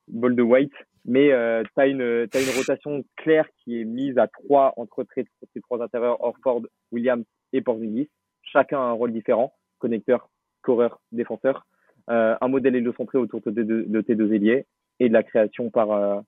bol 0.07 0.36
de 0.36 0.42
White, 0.42 0.74
mais 1.06 1.31
euh, 1.31 1.63
tu 1.63 1.81
as 1.81 1.88
une 1.88 2.01
as 2.01 2.40
une 2.40 2.57
rotation 2.57 3.04
claire 3.16 3.48
qui 3.57 3.80
est 3.80 3.86
mise 3.86 4.18
à 4.18 4.28
trois 4.28 4.74
entre 4.78 5.06
ces 5.16 5.62
trois 5.62 5.81
intérieurs 5.81 6.22
Orford, 6.24 6.63
Williams 6.92 7.25
et 7.54 7.62
Porzingis. 7.62 8.10
Chacun 8.42 8.80
a 8.80 8.84
un 8.84 8.92
rôle 8.92 9.13
différent, 9.13 9.54
connecteur, 9.80 10.30
scoreur, 10.60 11.00
défenseur. 11.12 11.66
Euh, 12.10 12.36
un 12.42 12.48
modèle 12.48 12.75
héliocentré 12.75 13.18
autour 13.18 13.42
de, 13.46 13.51
de, 13.51 13.86
de, 13.88 14.01
tes 14.01 14.16
deux 14.16 14.34
ailiers 14.34 14.66
et 15.00 15.07
de 15.07 15.13
la 15.13 15.24
création 15.24 15.69
par 15.69 15.92
euh, 15.92 16.19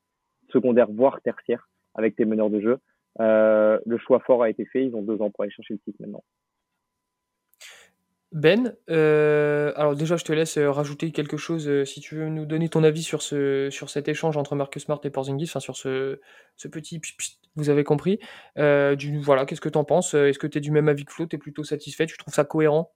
secondaire 0.50 0.88
voire 0.90 1.22
tertiaire 1.22 1.68
avec 1.96 2.16
tes 2.16 2.26
meneurs 2.26 2.50
de 2.50 2.62
jeu. 2.62 2.78
Euh, 3.20 3.80
le 3.86 3.98
choix 3.98 4.20
fort 4.20 4.44
a 4.44 4.50
été 4.50 4.66
fait. 4.66 4.86
Ils 4.86 4.96
ont 4.96 5.02
deux 5.02 5.22
ans 5.22 5.32
pour 5.32 5.44
aller 5.44 5.52
chercher 5.52 5.74
le 5.74 5.80
titre 5.80 5.98
maintenant. 6.02 6.24
Ben, 8.32 8.76
euh, 8.90 9.72
alors 9.76 9.96
déjà, 9.96 10.18
je 10.18 10.26
te 10.26 10.34
laisse 10.34 10.58
euh, 10.58 10.70
rajouter 10.70 11.12
quelque 11.12 11.38
chose 11.38 11.70
euh, 11.70 11.86
si 11.86 12.02
tu 12.02 12.16
veux 12.16 12.28
nous 12.28 12.46
donner 12.46 12.68
ton 12.68 12.84
avis 12.84 13.04
sur, 13.04 13.22
ce, 13.22 13.70
sur 13.72 13.90
cet 13.90 14.08
échange 14.08 14.36
entre 14.36 14.56
Marcus 14.56 14.84
Smart 14.84 15.00
et 15.04 15.10
Porzingis, 15.10 15.46
enfin 15.46 15.60
sur 15.62 15.78
ce, 15.78 16.20
ce 16.58 16.68
petit 16.68 17.00
vous 17.56 17.70
avez 17.70 17.86
compris. 17.86 18.20
du, 18.58 19.20
voilà, 19.22 19.46
qu'est-ce 19.46 19.62
que 19.62 19.70
tu 19.70 19.78
en 19.78 19.86
penses 19.86 20.14
Est-ce 20.14 20.40
que 20.40 20.48
tu 20.48 20.58
es 20.58 20.62
du 20.62 20.72
même 20.72 20.90
avis 20.90 21.06
que 21.06 21.14
Flo? 21.14 21.26
Tu 21.26 21.38
es 21.38 21.40
plutôt 21.40 21.64
satisfait? 21.64 22.06
Tu 22.06 22.18
trouves 22.18 22.34
ça 22.34 22.44
cohérent? 22.44 22.94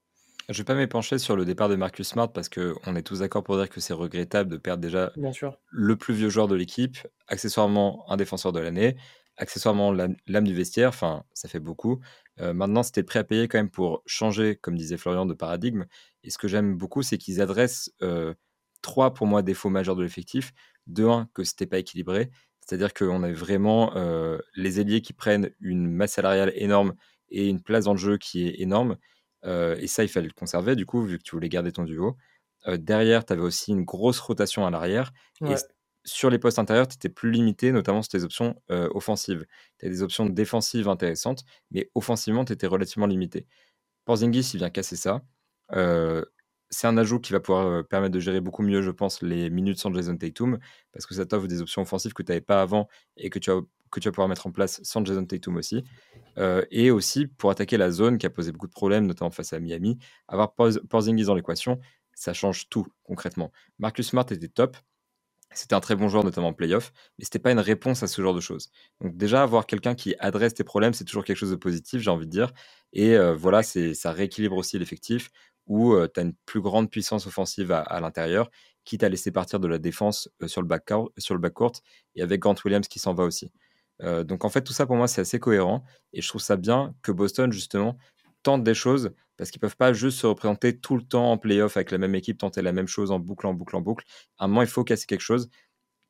Je 0.50 0.58
vais 0.58 0.66
pas 0.66 0.74
m'épancher 0.74 1.20
sur 1.20 1.36
le 1.36 1.46
départ 1.46 1.70
de 1.70 1.76
Marcus 1.76 2.08
Smart 2.08 2.30
parce 2.34 2.50
qu'on 2.50 2.96
est 2.96 3.04
tous 3.04 3.20
d'accord 3.20 3.44
pour 3.44 3.56
dire 3.56 3.70
que 3.70 3.80
c'est 3.80 3.94
regrettable 3.94 4.50
de 4.50 4.58
perdre 4.58 4.82
déjà 4.82 5.12
Bien 5.16 5.32
sûr. 5.32 5.60
le 5.70 5.96
plus 5.96 6.16
vieux 6.16 6.30
joueur 6.30 6.48
de 6.48 6.56
l'équipe, 6.56 6.98
accessoirement 7.28 8.04
un 8.10 8.18
défenseur 8.18 8.52
de 8.52 8.60
l'année, 8.60 8.98
accessoirement 9.40 9.92
l'âme 9.92 10.44
du 10.44 10.54
vestiaire, 10.54 10.90
enfin 10.90 11.24
ça 11.34 11.48
fait 11.50 11.60
beaucoup. 11.60 12.00
Euh, 12.42 12.54
maintenant, 12.54 12.84
c'était 12.84 13.04
prêt 13.04 13.20
à 13.20 13.24
payer 13.24 13.48
quand 13.48 13.58
même 13.58 13.70
pour 13.70 14.04
changer, 14.06 14.56
comme 14.56 14.78
disait 14.78 14.98
Florian, 14.98 15.26
de 15.26 15.34
paradigme. 15.34 15.86
Et 16.24 16.30
ce 16.30 16.38
que 16.38 16.48
j'aime 16.48 16.78
beaucoup, 16.78 17.02
c'est 17.02 17.18
qu'ils 17.18 17.42
adressent 17.42 17.92
euh, 18.02 18.34
trois, 18.82 19.14
pour 19.14 19.28
moi, 19.28 19.42
défauts 19.42 19.70
majeurs 19.70 19.96
de 19.96 20.04
l'effectif. 20.04 20.52
De 20.88 21.06
un, 21.06 21.30
que 21.34 21.44
c'était 21.44 21.68
pas 21.68 21.80
équilibré. 21.80 22.30
C'est-à-dire 22.62 22.94
qu'on 22.94 23.24
avait 23.24 23.34
vraiment 23.34 23.96
euh, 23.96 24.40
les 24.56 24.80
ailiers 24.80 25.02
qui 25.02 25.14
prennent 25.14 25.52
une 25.60 25.88
masse 25.88 26.14
salariale 26.14 26.52
énorme 26.56 26.94
et 27.30 27.48
une 27.48 27.62
place 27.62 27.86
dans 27.86 27.94
le 27.94 28.00
jeu 28.00 28.18
qui 28.18 28.48
est 28.48 28.60
énorme. 28.60 28.98
et 29.44 29.88
ça, 29.88 30.04
il 30.04 30.10
fallait 30.10 30.28
le 30.28 30.34
conserver, 30.34 30.76
du 30.76 30.86
coup, 30.86 31.04
vu 31.04 31.18
que 31.18 31.24
tu 31.24 31.36
voulais 31.36 31.50
garder 31.50 31.72
ton 31.72 31.84
duo. 31.84 32.18
derrière, 32.68 33.26
tu 33.26 33.34
avais 33.34 33.42
aussi 33.42 33.72
une 33.72 33.86
grosse 33.86 34.20
rotation 34.20 34.66
à 34.66 34.72
l'arrière. 34.72 35.14
Et 35.46 35.56
sur 36.06 36.30
les 36.30 36.40
postes 36.40 36.60
intérieurs, 36.60 36.88
tu 36.88 36.96
étais 36.96 37.10
plus 37.10 37.32
limité, 37.32 37.72
notamment 37.72 38.02
sur 38.02 38.10
tes 38.10 38.24
options 38.24 38.62
euh, 38.72 38.90
offensives. 38.94 39.46
Tu 39.78 39.86
as 39.86 39.90
des 39.90 40.02
options 40.02 40.26
défensives 40.26 40.88
intéressantes, 40.88 41.44
mais 41.72 41.90
offensivement, 41.96 42.46
tu 42.46 42.54
étais 42.54 42.68
relativement 42.68 43.08
limité. 43.08 43.48
Porzingis, 44.06 44.52
il 44.54 44.58
vient 44.58 44.70
casser 44.70 44.96
ça. 44.96 45.22
Euh, 45.74 46.24
c'est 46.70 46.88
un 46.88 46.98
ajout 46.98 47.20
qui 47.20 47.34
va 47.34 47.40
pouvoir 47.40 47.68
euh, 47.68 47.84
permettre 47.84 48.14
de 48.14 48.20
gérer 48.20 48.42
beaucoup 48.42 48.64
mieux, 48.64 48.82
je 48.82 48.92
pense, 48.92 49.22
les 49.22 49.50
minutes 49.50 49.80
sans 49.80 49.94
Jason 49.94 50.16
Tatum, 50.18 50.60
parce 50.92 51.06
que 51.06 51.14
ça 51.14 51.26
t'offre 51.26 51.48
des 51.48 51.62
options 51.62 51.82
offensives 51.82 52.14
que 52.14 52.24
tu 52.24 52.32
n'avais 52.32 52.42
pas 52.42 52.62
avant 52.62 52.88
et 53.18 53.30
que 53.30 53.40
tu, 53.40 53.52
tu 53.52 54.08
vas 54.08 54.12
pouvoir 54.12 54.28
mettre 54.28 54.48
en 54.48 54.52
place 54.52 54.80
sans 54.84 55.04
Jason 55.04 55.26
Tatum 55.26 55.58
aussi. 55.58 55.84
et 56.72 56.92
aussi 56.92 57.28
pour 57.28 57.50
attaquer 57.52 57.78
la 57.78 57.92
zone 57.92 58.18
qui 58.18 58.26
a 58.26 58.30
posé 58.30 58.52
beaucoup 58.52 58.68
de 58.68 58.72
problèmes, 58.72 59.06
notamment 59.06 59.32
face 59.32 59.52
à 59.52 59.60
Miami. 59.60 59.98
Avoir 60.28 60.54
Porzingis 60.54 61.26
dans 61.26 61.36
l'équation, 61.36 61.80
ça 62.14 62.34
change 62.34 62.70
tout 62.70 62.86
concrètement. 63.04 63.52
Marcus 63.80 64.10
Smart 64.10 64.26
était 64.30 64.48
top, 64.48 64.78
c'était 65.54 65.76
un 65.76 65.80
très 65.80 65.96
bon 65.96 66.08
joueur, 66.08 66.24
notamment 66.24 66.50
en 66.50 66.54
playoff, 66.54 66.94
mais 67.18 67.26
c'était 67.26 67.40
pas 67.40 67.52
une 67.52 67.60
réponse 67.60 68.04
à 68.04 68.08
ce 68.08 68.22
genre 68.22 68.34
de 68.34 68.40
choses. 68.40 68.70
Donc 69.02 69.18
déjà, 69.18 69.44
avoir 69.44 69.66
quelqu'un 69.66 69.96
qui 69.96 70.16
adresse 70.20 70.54
tes 70.54 70.64
problèmes, 70.64 70.94
c'est 70.94 71.06
toujours 71.06 71.24
quelque 71.24 71.38
chose 71.38 71.52
de 71.52 71.56
positif, 71.56 72.02
j'ai 72.02 72.12
envie 72.12 72.28
de 72.28 72.32
dire. 72.32 72.52
Et 72.94 73.16
euh, 73.16 73.36
voilà, 73.36 73.64
ça 73.64 74.12
rééquilibre 74.12 74.56
aussi 74.56 74.78
l'effectif, 74.78 75.30
où 75.68 75.94
euh, 75.94 76.08
tu 76.12 76.20
as 76.20 76.24
une 76.24 76.34
plus 76.46 76.62
grande 76.62 76.90
puissance 76.90 77.26
offensive 77.28 77.72
à, 77.72 78.00
l'intérieur, 78.00 78.50
quitte 78.86 79.04
à 79.04 79.10
laisser 79.10 79.32
partir 79.32 79.60
de 79.60 79.68
la 79.68 79.80
défense 79.80 80.30
euh, 80.42 80.48
sur, 80.48 80.62
le 80.62 80.68
backcourt, 80.68 81.12
sur 81.18 81.34
le 81.34 81.42
backcourt, 81.42 81.74
et 82.16 82.22
avec 82.22 82.42
Grant 82.42 82.56
Williams 82.64 82.88
qui 82.88 83.00
s'en 83.00 83.14
va 83.14 83.24
aussi. 83.24 83.52
donc 84.02 84.46
en 84.46 84.50
fait, 84.50 84.62
tout 84.62 84.74
ça 84.74 84.86
pour 84.86 84.96
moi, 84.96 85.08
c'est 85.08 85.22
assez 85.22 85.40
cohérent, 85.40 85.84
et 86.14 86.22
je 86.22 86.28
trouve 86.30 86.42
ça 86.42 86.58
bien 86.58 86.94
que 87.02 87.12
Boston, 87.12 87.52
justement, 87.52 87.98
tente 88.44 88.64
des 88.64 88.74
choses 88.74 89.12
parce 89.40 89.52
qu'ils 89.52 89.62
peuvent 89.62 89.78
pas 89.78 89.94
juste 89.94 90.20
se 90.20 90.28
représenter 90.28 90.78
tout 90.78 90.98
le 90.98 91.02
temps 91.02 91.32
en 91.32 91.38
playoff 91.38 91.78
avec 91.78 91.92
la 91.92 91.98
même 91.98 92.14
équipe, 92.14 92.40
tenter 92.40 92.62
la 92.62 92.74
même 92.74 92.90
chose 92.90 93.10
en 93.10 93.20
boucle, 93.20 93.48
en 93.48 93.54
boucle, 93.54 93.74
en 93.78 93.80
boucle. 93.80 94.06
À 94.38 94.44
un 94.44 94.48
moment, 94.50 94.64
il 94.64 94.68
faut 94.68 94.84
casser 94.84 95.06
quelque 95.06 95.22
chose. 95.22 95.50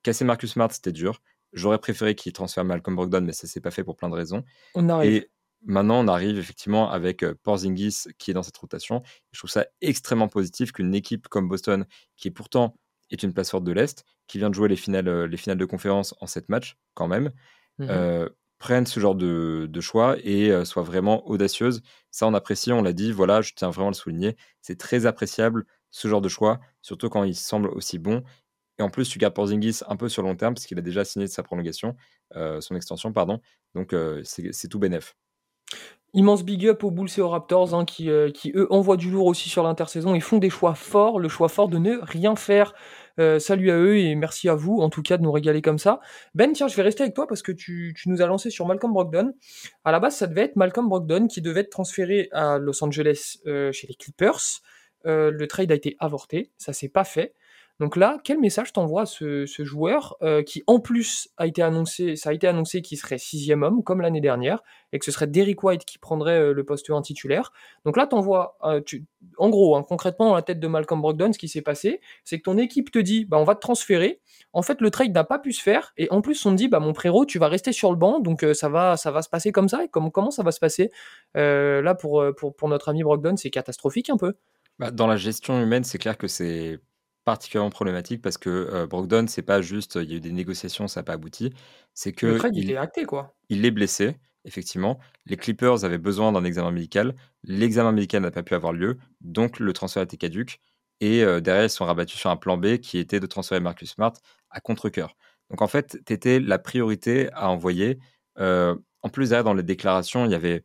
Casser 0.01 0.25
Marcus 0.25 0.53
Smart, 0.53 0.71
c'était 0.71 0.91
dur. 0.91 1.21
J'aurais 1.53 1.77
préféré 1.77 2.15
qu'il 2.15 2.33
transfère 2.33 2.65
Malcolm 2.65 2.95
Brogdon, 2.95 3.21
mais 3.21 3.33
ça 3.33 3.45
s'est 3.45 3.61
pas 3.61 3.69
fait 3.69 3.83
pour 3.83 3.95
plein 3.97 4.09
de 4.09 4.15
raisons. 4.15 4.43
On 4.73 4.89
arrive. 4.89 5.13
Et 5.13 5.29
maintenant, 5.63 6.03
on 6.03 6.07
arrive 6.07 6.39
effectivement 6.39 6.89
avec 6.89 7.21
euh, 7.21 7.35
Porzingis 7.43 8.05
qui 8.17 8.31
est 8.31 8.33
dans 8.33 8.41
cette 8.41 8.57
rotation. 8.57 9.03
Je 9.31 9.39
trouve 9.39 9.51
ça 9.51 9.67
extrêmement 9.79 10.27
positif 10.27 10.71
qu'une 10.71 10.95
équipe 10.95 11.27
comme 11.27 11.47
Boston, 11.47 11.85
qui 12.17 12.31
pourtant 12.31 12.77
est 13.11 13.21
une 13.21 13.33
place 13.33 13.51
forte 13.51 13.63
de 13.63 13.71
l'Est, 13.71 14.05
qui 14.25 14.39
vient 14.39 14.49
de 14.49 14.55
jouer 14.55 14.69
les 14.69 14.75
finales, 14.75 15.07
euh, 15.07 15.27
les 15.27 15.37
finales 15.37 15.59
de 15.59 15.65
conférence 15.65 16.15
en 16.19 16.25
sept 16.25 16.49
matchs, 16.49 16.77
quand 16.95 17.07
même, 17.07 17.31
mmh 17.77 17.87
euh, 17.91 18.27
prennent 18.59 18.85
ce 18.85 18.99
genre 18.99 19.15
de, 19.15 19.69
choix 19.81 20.17
et 20.23 20.51
euh, 20.51 20.65
soient 20.65 20.83
vraiment 20.83 21.27
audacieuses. 21.27 21.81
Ça, 22.11 22.27
on 22.27 22.33
apprécie, 22.33 22.71
on 22.71 22.83
l'a 22.83 22.93
dit, 22.93 23.11
voilà, 23.11 23.41
je 23.41 23.53
tiens 23.55 23.69
vraiment 23.69 23.87
à 23.87 23.91
le 23.91 23.95
souligner. 23.95 24.35
C'est 24.61 24.77
très 24.77 25.05
appréciable 25.05 25.65
ce 25.89 26.07
genre 26.07 26.21
de 26.21 26.29
choix, 26.29 26.59
surtout 26.81 27.09
quand 27.09 27.23
il 27.23 27.35
semble 27.35 27.69
aussi 27.69 27.97
bon. 27.97 28.23
Et 28.77 28.83
en 28.83 28.89
plus, 28.89 29.09
tu 29.09 29.17
gardes 29.17 29.33
Porzingis 29.33 29.79
un 29.87 29.95
peu 29.95 30.07
sur 30.07 30.21
long 30.21 30.35
terme, 30.35 30.53
parce 30.53 30.65
qu'il 30.65 30.77
a 30.77 30.81
déjà 30.81 31.03
signé 31.03 31.27
sa 31.27 31.41
prolongation, 31.41 31.95
euh, 32.35 32.61
son 32.61 32.75
extension, 32.75 33.11
pardon. 33.11 33.39
Donc, 33.75 33.93
euh, 33.93 34.21
c'est 34.23 34.67
tout 34.67 34.79
bénef. 34.79 35.15
Immense 36.13 36.43
big 36.43 36.67
up 36.67 36.83
aux 36.83 36.91
Bulls 36.91 37.09
et 37.17 37.21
aux 37.21 37.29
Raptors 37.29 37.73
hein, 37.73 37.85
qui, 37.85 38.09
qui, 38.33 38.51
eux, 38.55 38.67
envoient 38.71 38.97
du 38.97 39.11
lourd 39.11 39.27
aussi 39.27 39.47
sur 39.47 39.63
l'intersaison. 39.63 40.15
Ils 40.15 40.21
font 40.21 40.37
des 40.37 40.49
choix 40.49 40.73
forts, 40.73 41.19
le 41.19 41.29
choix 41.29 41.49
fort 41.49 41.69
de 41.69 41.77
ne 41.77 41.97
rien 42.01 42.35
faire 42.35 42.73
salut 43.39 43.71
à 43.71 43.77
eux 43.77 43.97
et 43.97 44.15
merci 44.15 44.49
à 44.49 44.55
vous, 44.55 44.79
en 44.79 44.89
tout 44.89 45.01
cas, 45.01 45.17
de 45.17 45.23
nous 45.23 45.31
régaler 45.31 45.61
comme 45.61 45.79
ça. 45.79 45.99
Ben, 46.35 46.51
tiens, 46.53 46.67
je 46.67 46.75
vais 46.75 46.83
rester 46.83 47.03
avec 47.03 47.15
toi 47.15 47.27
parce 47.27 47.41
que 47.41 47.51
tu, 47.51 47.95
nous 48.05 48.21
as 48.21 48.27
lancé 48.27 48.49
sur 48.49 48.65
Malcolm 48.65 48.93
Brogdon. 48.93 49.33
À 49.83 49.91
la 49.91 49.99
base, 49.99 50.15
ça 50.15 50.27
devait 50.27 50.43
être 50.43 50.55
Malcolm 50.55 50.87
Brogdon 50.87 51.27
qui 51.27 51.41
devait 51.41 51.61
être 51.61 51.69
transféré 51.69 52.29
à 52.31 52.57
Los 52.57 52.83
Angeles 52.83 53.37
chez 53.45 53.87
les 53.87 53.95
Clippers. 53.95 54.61
le 55.05 55.45
trade 55.45 55.71
a 55.71 55.75
été 55.75 55.95
avorté, 55.99 56.51
ça 56.57 56.73
s'est 56.73 56.89
pas 56.89 57.03
fait. 57.03 57.35
Donc 57.79 57.95
là, 57.95 58.19
quel 58.25 58.39
message 58.39 58.73
t'envoie 58.73 59.05
ce, 59.05 59.45
ce 59.45 59.63
joueur 59.63 60.17
euh, 60.21 60.43
qui 60.43 60.63
en 60.67 60.81
plus 60.81 61.29
a 61.37 61.47
été 61.47 61.61
annoncé, 61.61 62.17
ça 62.17 62.31
a 62.31 62.33
été 62.33 62.45
annoncé 62.45 62.81
qu'il 62.81 62.97
serait 62.97 63.17
sixième 63.17 63.63
homme 63.63 63.83
comme 63.83 64.01
l'année 64.01 64.19
dernière 64.19 64.61
et 64.91 64.99
que 64.99 65.05
ce 65.05 65.11
serait 65.11 65.27
Derrick 65.27 65.63
White 65.63 65.85
qui 65.85 65.97
prendrait 65.97 66.39
euh, 66.39 66.53
le 66.53 66.65
poste 66.65 66.89
1 66.89 67.01
titulaire? 67.01 67.53
Donc 67.85 67.95
là, 67.95 68.05
t'envoies, 68.05 68.57
euh, 68.63 68.81
en 69.37 69.49
gros, 69.49 69.77
hein, 69.77 69.83
concrètement 69.87 70.27
dans 70.27 70.35
la 70.35 70.41
tête 70.41 70.59
de 70.59 70.67
Malcolm 70.67 71.01
Brogdon, 71.01 71.31
ce 71.31 71.39
qui 71.39 71.47
s'est 71.47 71.61
passé, 71.61 72.01
c'est 72.25 72.37
que 72.37 72.43
ton 72.43 72.57
équipe 72.57 72.91
te 72.91 72.99
dit, 72.99 73.23
bah 73.23 73.37
on 73.37 73.45
va 73.45 73.55
te 73.55 73.61
transférer. 73.61 74.19
En 74.51 74.61
fait, 74.61 74.81
le 74.81 74.91
trade 74.91 75.13
n'a 75.13 75.23
pas 75.23 75.39
pu 75.39 75.53
se 75.53 75.61
faire 75.61 75.93
et 75.95 76.11
en 76.11 76.19
plus 76.19 76.45
on 76.45 76.51
te 76.51 76.55
dit, 76.55 76.67
bah 76.67 76.81
mon 76.81 76.93
frérot, 76.93 77.25
tu 77.25 77.39
vas 77.39 77.47
rester 77.47 77.71
sur 77.71 77.91
le 77.91 77.97
banc, 77.97 78.19
donc 78.19 78.45
ça 78.53 78.67
va, 78.67 78.97
ça 78.97 79.11
va 79.11 79.21
se 79.21 79.29
passer 79.29 79.53
comme 79.53 79.69
ça. 79.69 79.85
Et 79.85 79.87
comment, 79.87 80.31
ça 80.31 80.43
va 80.43 80.51
se 80.51 80.59
passer? 80.59 80.91
Là 81.33 81.95
pour 81.95 82.23
notre 82.63 82.89
ami 82.89 83.03
Brogdon, 83.03 83.37
c'est 83.37 83.49
catastrophique 83.49 84.09
un 84.09 84.17
peu. 84.17 84.33
Bah, 84.79 84.91
dans 84.91 85.07
la 85.07 85.17
gestion 85.17 85.61
humaine, 85.61 85.83
c'est 85.83 85.97
clair 85.97 86.17
que 86.17 86.27
c'est 86.27 86.79
particulièrement 87.29 87.69
problématique 87.69 88.21
parce 88.21 88.37
que 88.37 88.49
euh, 88.49 88.87
Brogdon, 88.87 89.25
c'est 89.27 89.43
pas 89.43 89.61
juste 89.61 89.95
il 90.01 90.09
y 90.09 90.13
a 90.13 90.17
eu 90.17 90.19
des 90.19 90.31
négociations, 90.31 90.87
ça 90.87 91.01
n'a 91.01 91.03
pas 91.03 91.13
abouti. 91.13 91.53
C'est 91.93 92.11
que 92.13 92.39
il, 92.53 92.71
est 92.71 92.77
acté 92.77 93.05
quoi. 93.05 93.35
Il 93.49 93.65
est 93.65 93.71
blessé, 93.71 94.15
effectivement. 94.45 94.99
Les 95.25 95.37
Clippers 95.37 95.85
avaient 95.85 95.97
besoin 95.97 96.31
d'un 96.31 96.43
examen 96.43 96.71
médical. 96.71 97.15
L'examen 97.43 97.91
médical 97.91 98.23
n'a 98.23 98.31
pas 98.31 98.43
pu 98.43 98.55
avoir 98.55 98.73
lieu, 98.73 98.97
donc 99.21 99.59
le 99.59 99.73
transfert 99.73 100.03
était 100.03 100.17
caduque. 100.17 100.59
Et 101.01 101.23
euh, 101.23 101.39
derrière, 101.39 101.65
ils 101.65 101.69
sont 101.69 101.85
rabattus 101.85 102.19
sur 102.19 102.29
un 102.29 102.35
plan 102.35 102.57
B 102.57 102.77
qui 102.77 102.97
était 102.97 103.19
de 103.19 103.25
transférer 103.25 103.61
Marcus 103.61 103.91
Smart 103.91 104.13
à 104.49 104.59
contre-coeur. 104.59 105.15
Donc 105.49 105.61
en 105.61 105.67
fait, 105.67 105.97
tu 106.05 106.13
étais 106.13 106.39
la 106.39 106.59
priorité 106.59 107.31
à 107.33 107.49
envoyer. 107.49 107.99
Euh, 108.39 108.75
en 109.01 109.09
plus, 109.09 109.29
derrière, 109.29 109.43
dans 109.43 109.53
les 109.53 109.63
déclarations, 109.63 110.25
il 110.25 110.31
y 110.31 110.35
avait. 110.35 110.63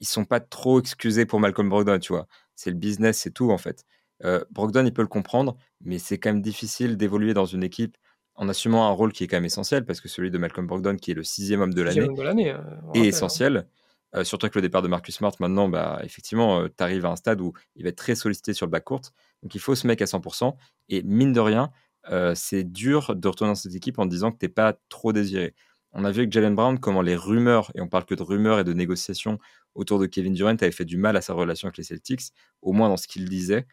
Ils 0.00 0.06
sont 0.06 0.24
pas 0.24 0.40
trop 0.40 0.80
excusés 0.80 1.26
pour 1.26 1.40
Malcolm 1.40 1.68
Brogdon, 1.68 1.98
tu 1.98 2.12
vois. 2.12 2.26
C'est 2.56 2.70
le 2.70 2.76
business, 2.76 3.18
c'est 3.18 3.32
tout, 3.32 3.50
en 3.50 3.58
fait. 3.58 3.84
Euh, 4.24 4.44
Brogdon, 4.50 4.84
il 4.84 4.92
peut 4.92 5.02
le 5.02 5.08
comprendre, 5.08 5.56
mais 5.82 5.98
c'est 5.98 6.18
quand 6.18 6.30
même 6.30 6.42
difficile 6.42 6.96
d'évoluer 6.96 7.34
dans 7.34 7.46
une 7.46 7.62
équipe 7.62 7.96
en 8.34 8.48
assumant 8.48 8.86
un 8.86 8.90
rôle 8.90 9.12
qui 9.12 9.24
est 9.24 9.26
quand 9.26 9.36
même 9.36 9.44
essentiel, 9.44 9.84
parce 9.84 10.00
que 10.00 10.08
celui 10.08 10.30
de 10.30 10.38
Malcolm 10.38 10.66
Brogdon, 10.66 10.96
qui 10.96 11.10
est 11.10 11.14
le 11.14 11.24
sixième 11.24 11.60
homme 11.60 11.74
de 11.74 11.82
l'année, 11.82 12.08
euh, 12.52 12.92
est 12.94 13.00
hein. 13.00 13.04
essentiel. 13.04 13.66
Euh, 14.16 14.24
surtout 14.24 14.46
avec 14.46 14.56
le 14.56 14.62
départ 14.62 14.82
de 14.82 14.88
Marcus 14.88 15.16
Smart, 15.16 15.32
maintenant, 15.40 15.68
bah, 15.68 16.00
effectivement, 16.02 16.66
tu 16.66 16.82
arrives 16.82 17.06
à 17.06 17.10
un 17.10 17.16
stade 17.16 17.40
où 17.40 17.52
il 17.76 17.84
va 17.84 17.90
être 17.90 17.96
très 17.96 18.14
sollicité 18.14 18.54
sur 18.54 18.66
le 18.66 18.70
bas 18.70 18.80
court. 18.80 19.02
Donc 19.42 19.54
il 19.54 19.60
faut 19.60 19.74
ce 19.74 19.86
mec 19.86 20.02
à 20.02 20.06
100%. 20.06 20.56
Et 20.88 21.02
mine 21.02 21.32
de 21.32 21.40
rien, 21.40 21.70
c'est 22.34 22.64
dur 22.64 23.14
de 23.14 23.28
retourner 23.28 23.52
dans 23.52 23.56
cette 23.56 23.74
équipe 23.74 23.98
en 23.98 24.06
disant 24.06 24.32
que 24.32 24.38
tu 24.38 24.46
n'es 24.46 24.50
pas 24.50 24.74
trop 24.88 25.12
désiré. 25.12 25.54
On 25.92 26.04
a 26.04 26.10
vu 26.10 26.20
avec 26.20 26.32
Jalen 26.32 26.54
Brown 26.54 26.78
comment 26.78 27.02
les 27.02 27.16
rumeurs, 27.16 27.70
et 27.74 27.80
on 27.80 27.88
parle 27.88 28.04
que 28.04 28.14
de 28.14 28.22
rumeurs 28.22 28.60
et 28.60 28.64
de 28.64 28.72
négociations 28.72 29.38
autour 29.74 29.98
de 29.98 30.06
Kevin 30.06 30.34
Durant, 30.34 30.50
avaient 30.50 30.70
fait 30.70 30.84
du 30.84 30.96
mal 30.96 31.16
à 31.16 31.20
sa 31.20 31.32
relation 31.32 31.66
avec 31.66 31.78
les 31.78 31.84
Celtics, 31.84 32.32
au 32.62 32.72
moins 32.72 32.88
dans 32.88 32.96
ce 32.96 33.06
qu'il 33.06 33.28
disait. 33.28 33.66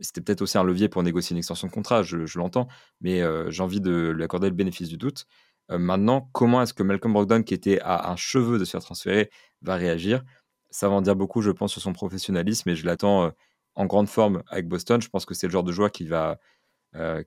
C'était 0.00 0.20
peut-être 0.20 0.42
aussi 0.42 0.58
un 0.58 0.64
levier 0.64 0.88
pour 0.88 1.02
négocier 1.02 1.34
une 1.34 1.38
extension 1.38 1.68
de 1.68 1.72
contrat, 1.72 2.02
je, 2.02 2.38
l'entends, 2.38 2.68
mais 3.00 3.22
euh, 3.22 3.50
j'ai 3.50 3.62
envie 3.62 3.80
de 3.80 4.12
lui 4.14 4.24
accorder 4.24 4.48
le 4.48 4.54
bénéfice 4.54 4.88
du 4.88 4.96
doute. 4.96 5.26
Euh, 5.70 5.78
maintenant, 5.78 6.28
comment 6.32 6.62
est-ce 6.62 6.74
que 6.74 6.82
Malcolm 6.82 7.12
Brogdon, 7.12 7.42
qui 7.42 7.54
était 7.54 7.80
à 7.80 8.10
un 8.10 8.16
cheveu 8.16 8.58
de 8.58 8.64
se 8.64 8.72
faire 8.72 8.82
transférer, 8.82 9.30
va 9.62 9.76
réagir? 9.76 10.24
Ça 10.70 10.88
va 10.88 10.96
en 10.96 11.02
dire 11.02 11.14
beaucoup, 11.14 11.42
je 11.42 11.52
pense, 11.52 11.72
sur 11.72 11.80
son 11.80 11.92
professionnalisme, 11.92 12.68
et 12.70 12.76
je 12.76 12.84
l'attends 12.84 13.26
euh, 13.26 13.30
en 13.76 13.86
grande 13.86 14.08
forme 14.08 14.42
avec 14.48 14.66
Boston. 14.68 15.00
Je 15.00 15.08
pense 15.08 15.26
que 15.26 15.34
c'est 15.34 15.46
le 15.46 15.52
genre 15.52 15.64
de 15.64 15.72
joueur 15.72 15.90
qui 15.90 16.06
va, 16.06 16.38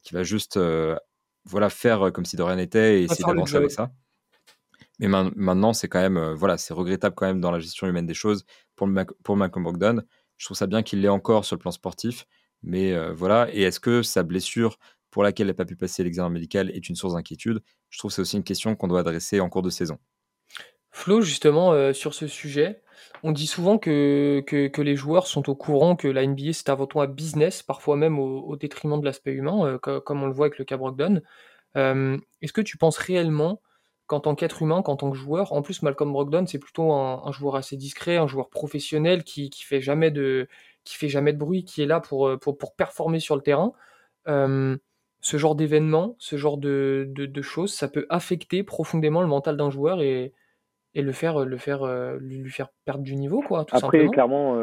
qui 0.02 0.14
va 0.14 0.24
juste 0.24 0.58
voilà, 1.44 1.70
faire 1.70 2.14
comme 2.14 2.24
si 2.24 2.38
de 2.38 2.44
rien 2.44 2.56
n'était 2.56 3.02
et 3.02 3.04
essayer 3.04 3.26
d'avancer 3.26 3.58
avec 3.58 3.72
ça. 3.72 3.92
Mais 5.00 5.08
maintenant, 5.10 5.74
c'est 5.74 5.90
quand 5.90 6.00
même, 6.00 6.18
voilà, 6.34 6.58
c'est 6.58 6.74
regrettable 6.74 7.16
quand 7.16 7.26
même 7.26 7.42
dans 7.42 7.52
la 7.52 7.60
gestion 7.60 7.86
humaine 7.86 8.06
des 8.06 8.14
choses 8.14 8.46
pour, 8.78 8.88
pour 9.24 9.36
Malcolm 9.36 9.64
Brogdon. 9.64 10.04
Je 10.38 10.46
trouve 10.46 10.56
ça 10.56 10.68
bien 10.68 10.84
qu'il 10.84 11.02
l'ait 11.02 11.10
encore 11.10 11.46
sur 11.46 11.56
le 11.56 11.60
plan 11.60 11.72
sportif, 11.72 12.26
mais 12.64 12.94
euh, 12.94 13.14
voilà, 13.14 13.48
et 13.54 13.62
est-ce 13.62 13.80
que 13.80 14.02
sa 14.02 14.24
blessure 14.24 14.78
pour 15.12 15.24
laquelle 15.24 15.46
elle 15.46 15.52
n'a 15.52 15.56
pas 15.56 15.66
pu 15.66 15.76
passer 15.76 16.04
l'examen 16.04 16.30
médical 16.30 16.70
est 16.72 16.90
une 16.90 16.96
source 16.96 17.14
d'inquiétude? 17.14 17.62
Je 17.90 17.98
trouve 17.98 18.12
que 18.12 18.16
c'est 18.16 18.22
aussi 18.22 18.38
une 18.38 18.44
question 18.44 18.76
qu'on 18.76 18.88
doit 18.88 19.00
adresser 19.02 19.40
en 19.40 19.50
cours 19.50 19.62
de 19.62 19.70
saison. 19.70 19.98
Flo, 20.92 21.22
justement, 21.22 21.74
euh, 21.74 21.94
sur 21.94 22.14
ce 22.14 22.28
sujet, 22.28 22.82
on 23.24 23.32
dit 23.32 23.48
souvent 23.48 23.78
que, 23.78 24.44
que, 24.46 24.82
les 24.82 24.96
joueurs 24.96 25.28
sont 25.28 25.50
au 25.50 25.56
courant 25.56 25.96
que 25.96 26.08
la 26.08 26.26
NBA 26.26 26.54
c'est 26.54 26.70
avant 26.70 26.88
tout 26.88 27.00
un 27.02 27.08
business, 27.08 27.62
parfois 27.62 27.96
même 27.96 28.20
au, 28.20 28.56
détriment 28.56 29.00
de 29.00 29.06
l'aspect 29.06 29.34
humain, 29.34 29.66
euh, 29.66 30.00
comme 30.00 30.24
on 30.24 30.28
le 30.28 30.34
voit 30.34 30.48
avec 30.48 30.58
le 30.58 30.66
cas 30.66 30.78
Brogdon. 30.78 31.22
Est-ce 31.76 32.54
que 32.54 32.62
tu 32.62 32.78
penses 32.78 32.98
réellement 32.98 33.62
qu'en 34.08 34.22
tant 34.22 34.36
qu'être 34.36 34.62
humain, 34.62 34.82
qu'en 34.82 34.96
tant 34.96 35.12
que 35.12 35.18
joueur, 35.18 35.54
en 35.54 35.62
plus 35.62 35.84
Malcolm 35.84 36.12
Brogdon 36.12 36.46
c'est 36.48 36.60
plutôt 36.60 36.92
un, 36.94 37.32
joueur 37.32 37.56
assez 37.56 37.78
discret, 37.78 38.18
un 38.18 38.28
joueur 38.28 38.50
professionnel 38.50 39.24
qui, 39.24 39.50
qui 39.50 39.64
fait 39.64 39.82
jamais 39.82 40.10
de 40.10 40.48
qui 40.88 40.96
fait 40.96 41.10
jamais 41.10 41.34
de 41.34 41.38
bruit, 41.38 41.66
qui 41.66 41.82
est 41.82 41.86
là 41.86 42.00
pour, 42.00 42.28
euh, 42.28 42.38
pour, 42.38 42.58
pour 42.58 42.74
performer 42.76 43.20
sur 43.20 43.36
le 43.36 43.42
terrain, 43.42 43.74
euh, 44.28 44.78
ce 45.20 45.38
genre 45.38 45.56
d'événement, 45.56 46.16
ce 46.18 46.38
genre 46.38 46.58
de, 46.58 47.06
de, 47.10 47.42
choses, 47.42 47.74
ça 47.74 47.90
peut 47.90 48.06
affecter 48.10 48.64
profondément 48.64 49.22
le 49.22 49.28
mental 49.28 49.58
d'un 49.58 49.70
joueur 49.70 50.02
et, 50.02 50.32
et 50.94 51.02
le 51.02 51.12
faire, 51.12 51.44
le 51.44 51.58
faire, 51.58 51.84
euh, 51.84 52.18
lui 52.20 52.50
faire 52.50 52.70
perdre 52.86 53.04
du 53.04 53.16
niveau, 53.16 53.42
quoi. 53.42 53.66
Tout 53.66 53.76
Après, 53.76 54.08
clairement, 54.08 54.54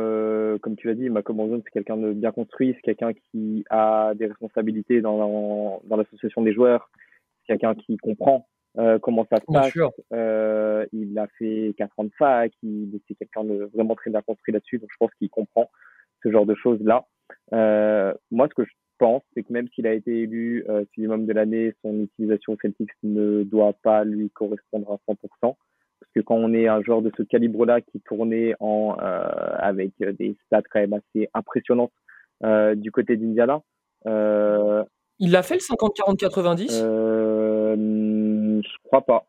comme 0.60 0.76
tu 0.76 0.86
l'as 0.86 0.94
dit, 0.94 1.10
Brogdon, 1.10 1.60
c'est 1.64 1.70
quelqu'un 1.70 1.96
de 1.96 2.12
bien 2.12 2.32
construit, 2.32 2.72
c'est 2.76 2.82
quelqu'un 2.82 3.12
qui 3.12 3.64
a 3.68 4.14
des 4.14 4.26
responsabilités 4.26 5.00
dans, 5.02 5.80
dans 5.84 5.96
l'association 5.96 6.42
des 6.42 6.54
joueurs, 6.54 6.90
c'est 7.40 7.58
quelqu'un 7.58 7.74
qui 7.74 7.98
comprend 7.98 8.48
comment 9.02 9.26
ça 9.28 9.36
se 9.36 9.52
passe. 9.52 10.88
il 10.92 11.18
a 11.18 11.26
fait 11.38 11.74
4 11.76 11.92
ans 11.98 12.04
de 12.04 12.12
fac, 12.16 12.52
il 12.62 12.98
c'est 13.06 13.14
quelqu'un 13.16 13.44
de 13.44 13.68
vraiment 13.74 13.96
très 13.96 14.10
bien 14.10 14.22
construit 14.22 14.54
là-dessus, 14.54 14.78
donc 14.78 14.88
je 14.92 14.96
pense 14.98 15.12
qu'il 15.18 15.28
comprend 15.28 15.68
ce 16.24 16.32
genre 16.32 16.46
de 16.46 16.54
choses-là. 16.56 17.04
Euh, 17.52 18.12
moi, 18.30 18.48
ce 18.48 18.54
que 18.54 18.64
je 18.64 18.72
pense, 18.98 19.22
c'est 19.34 19.42
que 19.42 19.52
même 19.52 19.68
s'il 19.74 19.86
a 19.86 19.92
été 19.92 20.22
élu 20.22 20.64
euh, 20.68 20.84
homme 21.08 21.26
de 21.26 21.32
l'année, 21.32 21.74
son 21.82 22.02
utilisation 22.02 22.56
Celtics 22.60 22.90
ne 23.02 23.42
doit 23.44 23.74
pas 23.82 24.04
lui 24.04 24.30
correspondre 24.30 24.90
à 24.92 25.12
100%. 25.12 25.16
Parce 25.40 26.12
que 26.14 26.20
quand 26.20 26.36
on 26.36 26.52
est 26.52 26.68
un 26.68 26.82
joueur 26.82 27.02
de 27.02 27.10
ce 27.16 27.22
calibre-là 27.22 27.80
qui 27.80 28.00
tournait 28.00 28.54
en, 28.60 28.96
euh, 29.00 29.22
avec 29.58 29.92
des 29.98 30.36
stats 30.46 30.62
quand 30.70 30.80
même 30.80 30.94
assez 30.94 31.28
impressionnantes 31.34 31.92
euh, 32.44 32.74
du 32.74 32.90
côté 32.90 33.16
d'Indiana. 33.16 33.62
Euh, 34.06 34.84
il 35.18 35.30
l'a 35.30 35.42
fait 35.42 35.54
le 35.54 35.60
50-40-90 35.60 36.70
Je 38.62 38.78
crois 38.84 39.02
pas. 39.02 39.26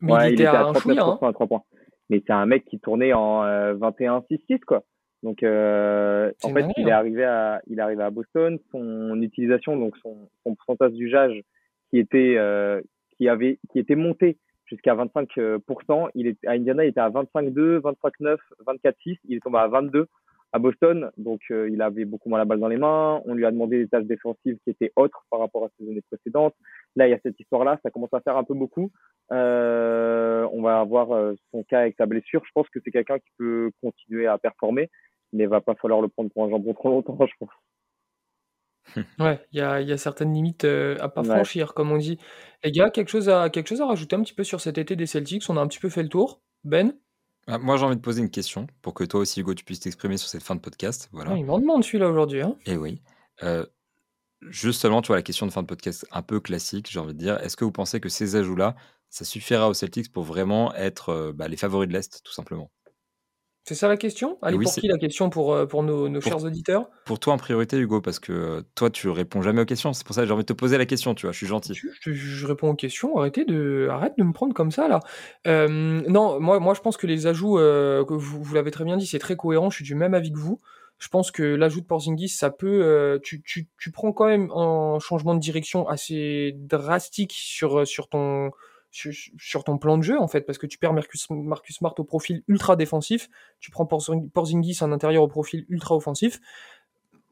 Mais 0.00 0.12
il, 0.28 0.34
était 0.34 0.46
à, 0.46 0.66
un 0.66 0.72
39% 0.72 1.00
hein. 1.00 1.18
à 1.28 1.32
3 1.32 1.46
points. 1.46 1.62
Mais 2.08 2.22
c'est 2.24 2.32
un 2.32 2.46
mec 2.46 2.64
qui 2.66 2.78
tournait 2.78 3.12
en 3.12 3.42
21-6-6, 3.74 4.60
quoi. 4.60 4.84
Donc, 5.26 5.42
euh, 5.42 6.30
en 6.44 6.50
fait, 6.50 6.66
il 6.76 6.86
est 6.86 6.92
arrivé 6.92 7.24
à, 7.24 7.60
il 7.66 7.80
est 7.80 7.82
arrivé 7.82 8.04
à 8.04 8.10
Boston. 8.10 8.60
Son 8.70 9.20
utilisation, 9.20 9.76
donc 9.76 9.96
son, 9.96 10.16
son 10.44 10.54
pourcentage 10.54 10.92
d'usage 10.92 11.42
qui 11.90 11.98
était, 11.98 12.36
euh, 12.36 12.80
qui 13.16 13.28
avait, 13.28 13.58
qui 13.72 13.80
était 13.80 13.96
monté 13.96 14.38
jusqu'à 14.66 14.94
25%. 14.94 16.10
Il 16.14 16.28
est, 16.28 16.38
à 16.46 16.52
Indiana, 16.52 16.84
il 16.84 16.90
était 16.90 17.00
à 17.00 17.10
25,2, 17.10 17.80
25,9, 17.80 18.36
24,6. 18.68 19.18
Il 19.28 19.38
est 19.38 19.40
tombé 19.40 19.58
à 19.58 19.66
22 19.66 20.06
à 20.52 20.60
Boston. 20.60 21.10
Donc, 21.16 21.40
euh, 21.50 21.68
il 21.72 21.82
avait 21.82 22.04
beaucoup 22.04 22.28
moins 22.28 22.38
la 22.38 22.44
balle 22.44 22.60
dans 22.60 22.68
les 22.68 22.76
mains. 22.76 23.20
On 23.24 23.34
lui 23.34 23.46
a 23.46 23.50
demandé 23.50 23.78
des 23.78 23.88
tâches 23.88 24.04
défensives 24.04 24.58
qui 24.62 24.70
étaient 24.70 24.92
autres 24.94 25.24
par 25.28 25.40
rapport 25.40 25.64
à 25.64 25.68
ses 25.76 25.90
années 25.90 26.02
précédentes. 26.02 26.54
Là, 26.94 27.08
il 27.08 27.10
y 27.10 27.14
a 27.14 27.18
cette 27.24 27.40
histoire-là. 27.40 27.80
Ça 27.82 27.90
commence 27.90 28.14
à 28.14 28.20
faire 28.20 28.36
un 28.36 28.44
peu 28.44 28.54
beaucoup. 28.54 28.92
Euh, 29.32 30.46
on 30.52 30.62
va 30.62 30.78
avoir 30.78 31.10
euh, 31.12 31.34
son 31.50 31.64
cas 31.64 31.80
avec 31.80 31.96
sa 31.96 32.06
blessure. 32.06 32.42
Je 32.46 32.52
pense 32.54 32.68
que 32.68 32.78
c'est 32.84 32.92
quelqu'un 32.92 33.18
qui 33.18 33.30
peut 33.38 33.70
continuer 33.82 34.28
à 34.28 34.38
performer 34.38 34.88
mais 35.32 35.46
va 35.46 35.60
pas 35.60 35.74
falloir 35.74 36.00
le 36.00 36.08
prendre 36.08 36.30
pour 36.30 36.44
un 36.44 36.50
jambon 36.50 36.74
trop 36.74 36.90
longtemps, 36.90 37.18
je 37.26 37.32
pense. 37.38 37.50
Ouais, 39.18 39.44
il 39.52 39.58
y 39.58 39.62
a, 39.62 39.80
y 39.80 39.92
a, 39.92 39.98
certaines 39.98 40.32
limites 40.32 40.64
euh, 40.64 40.96
à 41.00 41.08
pas 41.08 41.24
franchir, 41.24 41.74
comme 41.74 41.90
on 41.90 41.96
dit. 41.96 42.18
Les 42.62 42.72
gars, 42.72 42.90
quelque 42.90 43.08
chose, 43.08 43.28
à, 43.28 43.50
quelque 43.50 43.68
chose 43.68 43.80
à 43.80 43.86
rajouter 43.86 44.16
un 44.16 44.22
petit 44.22 44.34
peu 44.34 44.44
sur 44.44 44.60
cet 44.60 44.78
été 44.78 44.96
des 44.96 45.06
Celtics? 45.06 45.48
On 45.48 45.56
a 45.56 45.60
un 45.60 45.66
petit 45.66 45.80
peu 45.80 45.88
fait 45.88 46.02
le 46.02 46.08
tour. 46.08 46.40
Ben? 46.64 46.94
Ah, 47.46 47.58
Moi, 47.58 47.76
j'ai 47.76 47.84
envie 47.84 47.96
de 47.96 48.00
poser 48.00 48.22
une 48.22 48.30
question 48.30 48.66
pour 48.82 48.94
que 48.94 49.04
toi 49.04 49.20
aussi, 49.20 49.40
Hugo, 49.40 49.54
tu 49.54 49.64
puisses 49.64 49.80
t'exprimer 49.80 50.16
sur 50.16 50.28
cette 50.28 50.42
fin 50.42 50.54
de 50.54 50.60
podcast. 50.60 51.08
Voilà. 51.12 51.32
Ah, 51.32 51.36
il 51.36 51.44
m'en 51.44 51.58
demande 51.58 51.84
celui-là 51.84 52.08
aujourd'hui. 52.08 52.42
Hein. 52.42 52.56
Et 52.66 52.72
eh 52.72 52.76
oui. 52.76 53.02
Euh, 53.42 53.64
justement, 54.42 55.02
tu 55.02 55.08
vois, 55.08 55.16
la 55.16 55.22
question 55.22 55.46
de 55.46 55.52
fin 55.52 55.62
de 55.62 55.66
podcast 55.66 56.06
un 56.10 56.22
peu 56.22 56.40
classique, 56.40 56.88
j'ai 56.90 56.98
envie 56.98 57.14
de 57.14 57.18
dire. 57.18 57.38
Est-ce 57.40 57.56
que 57.56 57.64
vous 57.64 57.72
pensez 57.72 58.00
que 58.00 58.08
ces 58.08 58.36
ajouts-là, 58.36 58.74
ça 59.10 59.24
suffira 59.24 59.68
aux 59.68 59.74
Celtics 59.74 60.12
pour 60.12 60.24
vraiment 60.24 60.74
être 60.74 61.10
euh, 61.10 61.32
bah, 61.32 61.48
les 61.48 61.56
favoris 61.56 61.88
de 61.88 61.92
l'Est, 61.92 62.22
tout 62.24 62.32
simplement? 62.32 62.70
C'est 63.68 63.74
ça 63.74 63.88
la 63.88 63.96
question? 63.96 64.38
Allez, 64.42 64.56
pour 64.58 64.72
qui 64.72 64.86
la 64.86 64.96
question 64.96 65.28
Pour, 65.28 65.52
euh, 65.52 65.66
pour 65.66 65.82
nos, 65.82 66.20
chers 66.20 66.44
auditeurs? 66.44 66.88
Pour 67.04 67.18
toi 67.18 67.34
en 67.34 67.36
priorité, 67.36 67.76
Hugo, 67.76 68.00
parce 68.00 68.20
que 68.20 68.32
euh, 68.32 68.62
toi, 68.76 68.90
tu 68.90 69.08
réponds 69.08 69.42
jamais 69.42 69.62
aux 69.62 69.64
questions. 69.64 69.92
C'est 69.92 70.06
pour 70.06 70.14
ça 70.14 70.20
que 70.20 70.28
j'ai 70.28 70.32
envie 70.32 70.44
de 70.44 70.46
te 70.46 70.52
poser 70.52 70.78
la 70.78 70.86
question, 70.86 71.16
tu 71.16 71.26
vois, 71.26 71.32
je 71.32 71.38
suis 71.38 71.48
gentil. 71.48 71.74
Je, 71.74 72.46
réponds 72.46 72.70
aux 72.70 72.76
questions, 72.76 73.18
arrêtez 73.18 73.44
de, 73.44 73.88
arrête 73.90 74.12
de 74.16 74.22
me 74.22 74.32
prendre 74.32 74.54
comme 74.54 74.70
ça, 74.70 74.86
là. 74.86 75.00
Euh, 75.48 75.66
non, 75.66 76.38
moi, 76.38 76.60
moi, 76.60 76.74
je 76.74 76.80
pense 76.80 76.96
que 76.96 77.08
les 77.08 77.26
ajouts, 77.26 77.56
que 77.56 78.14
vous, 78.14 78.40
vous 78.40 78.54
l'avez 78.54 78.70
très 78.70 78.84
bien 78.84 78.96
dit, 78.96 79.06
c'est 79.06 79.18
très 79.18 79.34
cohérent, 79.34 79.68
je 79.68 79.76
suis 79.76 79.84
du 79.84 79.96
même 79.96 80.14
avis 80.14 80.30
que 80.30 80.38
vous. 80.38 80.60
Je 80.98 81.08
pense 81.08 81.32
que 81.32 81.42
l'ajout 81.42 81.80
de 81.80 81.86
Porzingis, 81.86 82.28
ça 82.28 82.50
peut, 82.50 83.18
tu, 83.24 83.42
tu, 83.42 83.68
tu 83.78 83.90
prends 83.90 84.12
quand 84.12 84.26
même 84.26 84.48
un 84.52 85.00
changement 85.00 85.34
de 85.34 85.40
direction 85.40 85.88
assez 85.88 86.52
drastique 86.56 87.32
sur 87.34 87.84
sur 87.84 88.08
ton 88.08 88.52
sur, 88.96 89.64
ton 89.64 89.78
plan 89.78 89.98
de 89.98 90.02
jeu, 90.02 90.18
en 90.18 90.28
fait, 90.28 90.42
parce 90.42 90.58
que 90.58 90.66
tu 90.66 90.78
perds 90.78 90.92
Marcus, 90.92 91.28
Marcus 91.30 91.76
Smart 91.76 91.94
au 91.98 92.04
profil 92.04 92.42
ultra 92.48 92.76
défensif, 92.76 93.28
tu 93.60 93.70
prends 93.70 93.86
Porzingis 93.86 94.78
un 94.80 94.92
intérieur 94.92 95.22
au 95.22 95.28
profil 95.28 95.66
ultra 95.68 95.94
offensif. 95.94 96.40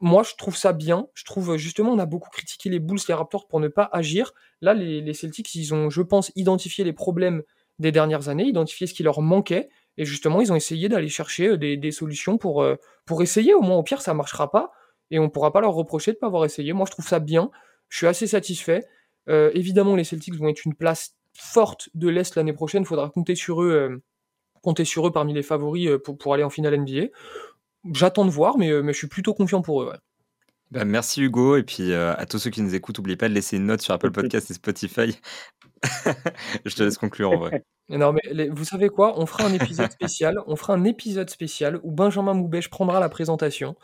Moi, 0.01 0.23
je 0.23 0.35
trouve 0.37 0.57
ça 0.57 0.73
bien. 0.73 1.09
Je 1.15 1.25
trouve, 1.25 1.57
justement, 1.57 1.93
on 1.93 1.99
a 1.99 2.07
beaucoup 2.07 2.31
critiqué 2.31 2.69
les 2.69 2.81
Bulls, 2.81 2.99
les 3.09 3.15
Raptors 3.15 3.47
pour 3.47 3.61
ne 3.61 3.69
pas 3.69 3.89
agir. 3.93 4.35
Là, 4.61 4.75
les, 4.75 5.15
Celtics, 5.15 5.55
ils 5.55 5.73
ont, 5.73 5.89
je 5.89 6.03
pense, 6.03 6.31
identifié 6.37 6.85
les 6.85 6.93
problèmes 6.93 7.43
des 7.79 7.93
dernières 7.93 8.29
années, 8.29 8.45
identifié 8.45 8.87
ce 8.87 8.95
qui 8.95 9.03
leur 9.03 9.21
manquait, 9.21 9.69
et 9.97 10.05
justement, 10.05 10.41
ils 10.41 10.53
ont 10.53 10.57
essayé 10.57 10.89
d'aller 10.89 11.09
chercher 11.09 11.49
euh, 11.49 11.57
des, 11.77 11.91
solutions 11.91 12.39
pour, 12.39 12.63
euh, 12.63 12.77
pour 13.07 13.23
essayer. 13.23 13.55
Au 13.55 13.63
moins, 13.63 13.77
au 13.77 13.83
pire, 13.83 14.03
ça 14.03 14.15
marchera 14.15 14.51
pas, 14.51 14.73
et 15.11 15.19
on 15.19 15.31
pourra 15.31 15.53
pas 15.53 15.61
leur 15.61 15.73
reprocher 15.73 16.13
de 16.13 16.17
ne 16.17 16.21
pas 16.21 16.27
avoir 16.27 16.45
essayé. 16.45 16.73
Moi, 16.73 16.87
je 16.87 16.93
trouve 16.93 17.07
ça 17.07 17.21
bien. 17.21 17.51
Je 17.89 17.99
suis 17.99 18.07
assez 18.07 18.27
satisfait. 18.27 18.87
Euh, 19.29 19.51
évidemment, 19.55 19.97
les 19.97 20.05
Celtics 20.05 20.35
vont 20.35 20.49
être 20.49 20.65
une 20.65 20.75
place 20.75 21.17
forte 21.35 21.89
de 21.95 22.09
l'Est 22.09 22.37
l'année 22.37 22.53
prochaine. 22.53 22.83
Il 22.83 22.87
faudra 22.87 23.11
compter 23.11 23.35
sur 23.35 23.63
eux, 23.63 23.73
euh, 23.73 24.03
compter 24.63 24.85
sur 24.85 25.07
eux 25.07 25.13
parmi 25.13 25.35
les 25.35 25.43
favoris 25.43 25.89
euh, 25.89 25.99
pour, 25.99 26.17
pour 26.17 26.35
aller 26.35 26.45
en 26.45 26.51
finale 26.51 26.79
NBA. 26.79 27.09
J'attends 27.93 28.25
de 28.25 28.31
voir, 28.31 28.57
mais, 28.57 28.71
euh, 28.71 28.83
mais 28.83 28.93
je 28.93 28.99
suis 28.99 29.09
plutôt 29.09 29.35
confiant 29.35 29.63
pour 29.63 29.83
eux. 29.83 29.93
Bah, 30.71 30.85
merci 30.85 31.23
Hugo, 31.23 31.57
et 31.57 31.63
puis 31.63 31.93
à 31.93 32.27
tous 32.27 32.39
ceux 32.39 32.51
qui 32.51 32.63
nous 32.63 32.75
écoutent, 32.75 32.99
n'oubliez 32.99 33.17
pas 33.17 33.29
de 33.29 33.35
laisser 33.35 33.59
une 33.59 33.67
note 33.67 33.81
sur 33.81 33.95
Apple 33.95 34.11
Podcast 34.11 34.51
et 34.51 34.55
Spotify. 34.55 35.21
je 36.65 36.75
te 36.75 36.83
laisse 36.83 36.99
conclure 36.99 37.33
en 37.33 37.39
vrai. 37.39 37.65
Non, 37.91 38.15
mais 38.15 38.49
vous 38.49 38.65
savez 38.65 38.89
quoi 38.89 39.21
On 39.21 39.27
fera 39.27 39.45
un 39.45 39.53
épisode 39.53 39.93
spécial. 39.93 40.39
On 40.47 40.57
fera 40.57 40.73
un 40.73 40.85
épisode 40.85 41.29
spécial 41.29 41.81
où 41.83 41.93
Benjamin 41.93 42.33
Moubèche 42.33 42.71
prendra 42.71 42.99
la 42.99 43.11
présentation. 43.11 43.77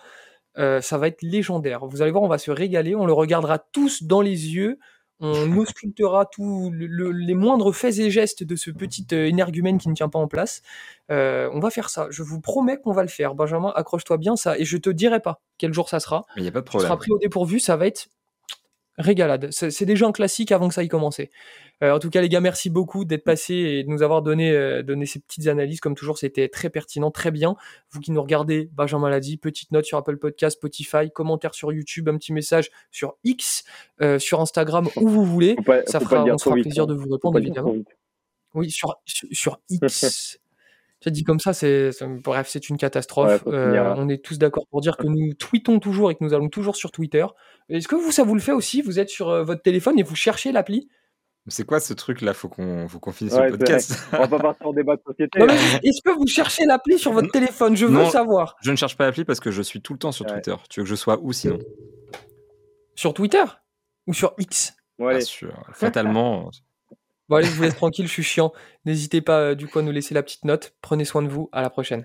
ça 0.57 0.97
va 0.97 1.09
être 1.09 1.21
légendaire. 1.21 1.85
Vous 1.85 2.01
allez 2.01 2.11
voir, 2.11 2.23
on 2.23 2.29
va 2.29 2.39
se 2.39 2.51
régaler. 2.51 2.97
On 2.97 3.05
le 3.05 3.13
regardera 3.13 3.59
tous 3.59 4.05
dans 4.05 4.23
les 4.23 4.55
yeux 4.55 4.79
on 5.21 5.57
auscultera 5.57 6.27
tous 6.33 6.73
les 6.73 7.35
moindres 7.35 7.75
faits 7.75 7.99
et 7.99 8.11
gestes 8.11 8.43
de 8.43 8.57
ce 8.57 8.71
petit 8.71 9.07
euh, 9.13 9.27
énergumène 9.27 9.79
qui 9.79 9.89
ne 9.89 9.95
tient 9.95 10.09
pas 10.09 10.19
en 10.19 10.29
place. 10.29 10.63
Euh, 11.11 11.51
on 11.53 11.61
va 11.61 11.71
faire 11.71 11.91
ça. 11.91 12.09
Je 12.11 12.23
vous 12.23 12.41
promets 12.41 12.79
qu'on 12.79 12.93
va 12.93 13.03
le 13.03 13.09
faire. 13.09 13.35
Benjamin, 13.35 13.73
accroche-toi 13.75 14.17
bien 14.17 14.37
ça. 14.37 14.59
Et 14.59 14.65
je 14.65 14.77
te 14.77 14.91
dirai 14.91 15.21
pas 15.21 15.43
quel 15.59 15.73
jour 15.73 15.89
ça 15.89 16.01
sera. 16.01 16.25
Il 16.37 16.43
n'y 16.43 16.49
a 16.49 16.53
pas 16.53 16.61
de 16.61 16.65
problème. 16.65 16.87
Tu 16.87 16.89
seras 16.89 16.97
pris 16.97 17.13
au 17.13 17.19
dépourvu. 17.19 17.61
Ça 17.61 17.77
va 17.77 17.87
être 17.87 18.09
régalade. 19.01 19.49
C'est 19.51 19.85
déjà 19.85 20.07
un 20.07 20.13
classique 20.13 20.53
avant 20.53 20.69
que 20.69 20.75
ça 20.75 20.83
ait 20.83 20.89
commencé. 20.89 21.31
Euh, 21.83 21.93
en 21.93 21.99
tout 21.99 22.11
cas, 22.11 22.21
les 22.21 22.29
gars, 22.29 22.41
merci 22.41 22.69
beaucoup 22.69 23.05
d'être 23.05 23.25
passés 23.25 23.55
et 23.55 23.85
de 23.85 23.89
nous 23.89 24.03
avoir 24.03 24.23
donné, 24.23 24.51
euh, 24.51 24.83
donné 24.83 25.07
ces 25.07 25.19
petites 25.19 25.47
analyses. 25.47 25.81
Comme 25.81 25.95
toujours, 25.95 26.19
c'était 26.19 26.49
très 26.49 26.69
pertinent, 26.69 27.11
très 27.11 27.31
bien. 27.31 27.57
Vous 27.91 28.01
qui 28.01 28.13
nous 28.13 28.21
regardez, 28.21 28.69
Benjamin 28.73 29.09
l'a 29.09 29.21
dit, 29.21 29.39
petite 29.39 29.73
note 29.73 29.85
sur 29.85 29.97
Apple 29.97 30.19
Podcast, 30.19 30.59
Spotify, 30.59 31.11
commentaire 31.13 31.55
sur 31.55 31.73
YouTube, 31.73 32.09
un 32.09 32.17
petit 32.17 32.33
message 32.33 32.71
sur 32.91 33.17
X, 33.25 33.65
euh, 34.03 34.19
sur 34.19 34.41
Instagram, 34.41 34.89
où 34.97 35.09
vous 35.09 35.25
voulez. 35.25 35.57
ça 35.87 36.01
fera, 36.01 36.25
on 36.25 36.39
fera 36.39 36.57
plaisir 36.57 36.85
hein. 36.85 36.87
de 36.87 36.95
vous 36.95 37.09
répondre, 37.11 37.39
évidemment. 37.39 37.75
Oui, 38.55 38.71
sur, 38.71 39.01
sur, 39.07 39.61
X. 39.71 40.39
Tu 41.01 41.11
dit 41.11 41.25
comme 41.25 41.41
ça, 41.41 41.55
c'est 41.55 41.91
bref, 42.23 42.49
c'est 42.51 42.69
une 42.69 42.77
catastrophe. 42.77 43.43
on 43.47 44.09
est 44.09 44.23
tous 44.23 44.39
d'accord 44.39 44.67
pour 44.71 44.81
dire 44.81 44.97
que 44.97 45.07
nous 45.07 45.33
tweetons 45.35 45.81
toujours 45.81 46.11
et 46.11 46.15
que 46.15 46.23
nous 46.23 46.35
allons 46.35 46.49
toujours 46.49 46.77
sur 46.77 46.91
Twitter. 46.91 47.27
Est-ce 47.69 47.89
que 47.89 47.97
vous, 47.97 48.11
ça 48.13 48.23
vous 48.23 48.35
le 48.35 48.41
fait 48.41 48.53
aussi? 48.53 48.83
Vous 48.83 48.99
êtes 48.99 49.09
sur 49.09 49.45
votre 49.45 49.63
téléphone 49.63 49.99
et 49.99 50.03
vous 50.03 50.17
cherchez 50.17 50.53
l'appli? 50.53 50.89
C'est 51.47 51.65
quoi 51.65 51.81
ce 51.81 51.95
truc 51.95 52.21
là 52.21 52.35
Faut 52.35 52.49
qu'on 52.49 52.87
finisse 53.13 53.37
le 53.39 53.51
podcast. 53.51 53.97
On 54.13 54.19
va 54.19 54.29
pas 54.29 54.39
partir 54.39 54.67
en 54.67 54.73
débat 54.73 54.97
de 54.97 55.03
société. 55.07 55.41
Hein. 55.41 55.47
Est-ce 55.83 56.03
que 56.05 56.11
vous 56.15 56.27
cherchez 56.27 56.67
l'appli 56.67 56.99
sur 56.99 57.13
votre 57.13 57.31
téléphone? 57.31 57.77
Je 57.77 57.87
veux 57.87 58.05
savoir. 58.07 58.57
Je 58.63 58.71
ne 58.71 58.77
cherche 58.77 58.97
pas 58.97 59.07
l'appli 59.07 59.25
parce 59.25 59.41
que 59.41 59.51
je 59.51 59.63
suis 59.63 59.81
tout 59.81 59.95
le 59.95 59.99
temps 59.99 60.13
sur 60.13 60.27
Twitter. 60.27 60.55
Tu 60.69 60.81
veux 60.81 60.85
que 60.85 60.91
je 60.91 60.95
sois 60.95 61.19
où 61.23 61.33
sinon? 61.33 61.59
Sur 62.95 63.15
Twitter? 63.15 63.45
Ou 64.07 64.13
sur 64.13 64.35
X? 64.39 64.75
Bien 64.99 65.21
sûr. 65.21 65.65
Fatalement. 65.73 66.51
Bon 67.31 67.37
allez, 67.37 67.49
je 67.49 67.55
vous 67.57 67.63
laisse 67.63 67.77
tranquille, 67.77 68.07
je 68.07 68.13
suis 68.13 68.23
chiant. 68.23 68.53
N'hésitez 68.85 69.23
pas 69.23 69.41
euh, 69.41 69.55
du 69.55 69.69
coup 69.69 69.79
à 69.79 69.83
nous 69.83 69.93
laisser 69.93 70.13
la 70.15 70.23
petite 70.23 70.45
note. 70.45 70.75
Prenez 70.83 71.05
soin 71.07 71.23
de 71.23 71.29
vous. 71.29 71.49
À 71.53 71.63
la 71.63 71.71
prochaine. 71.71 72.05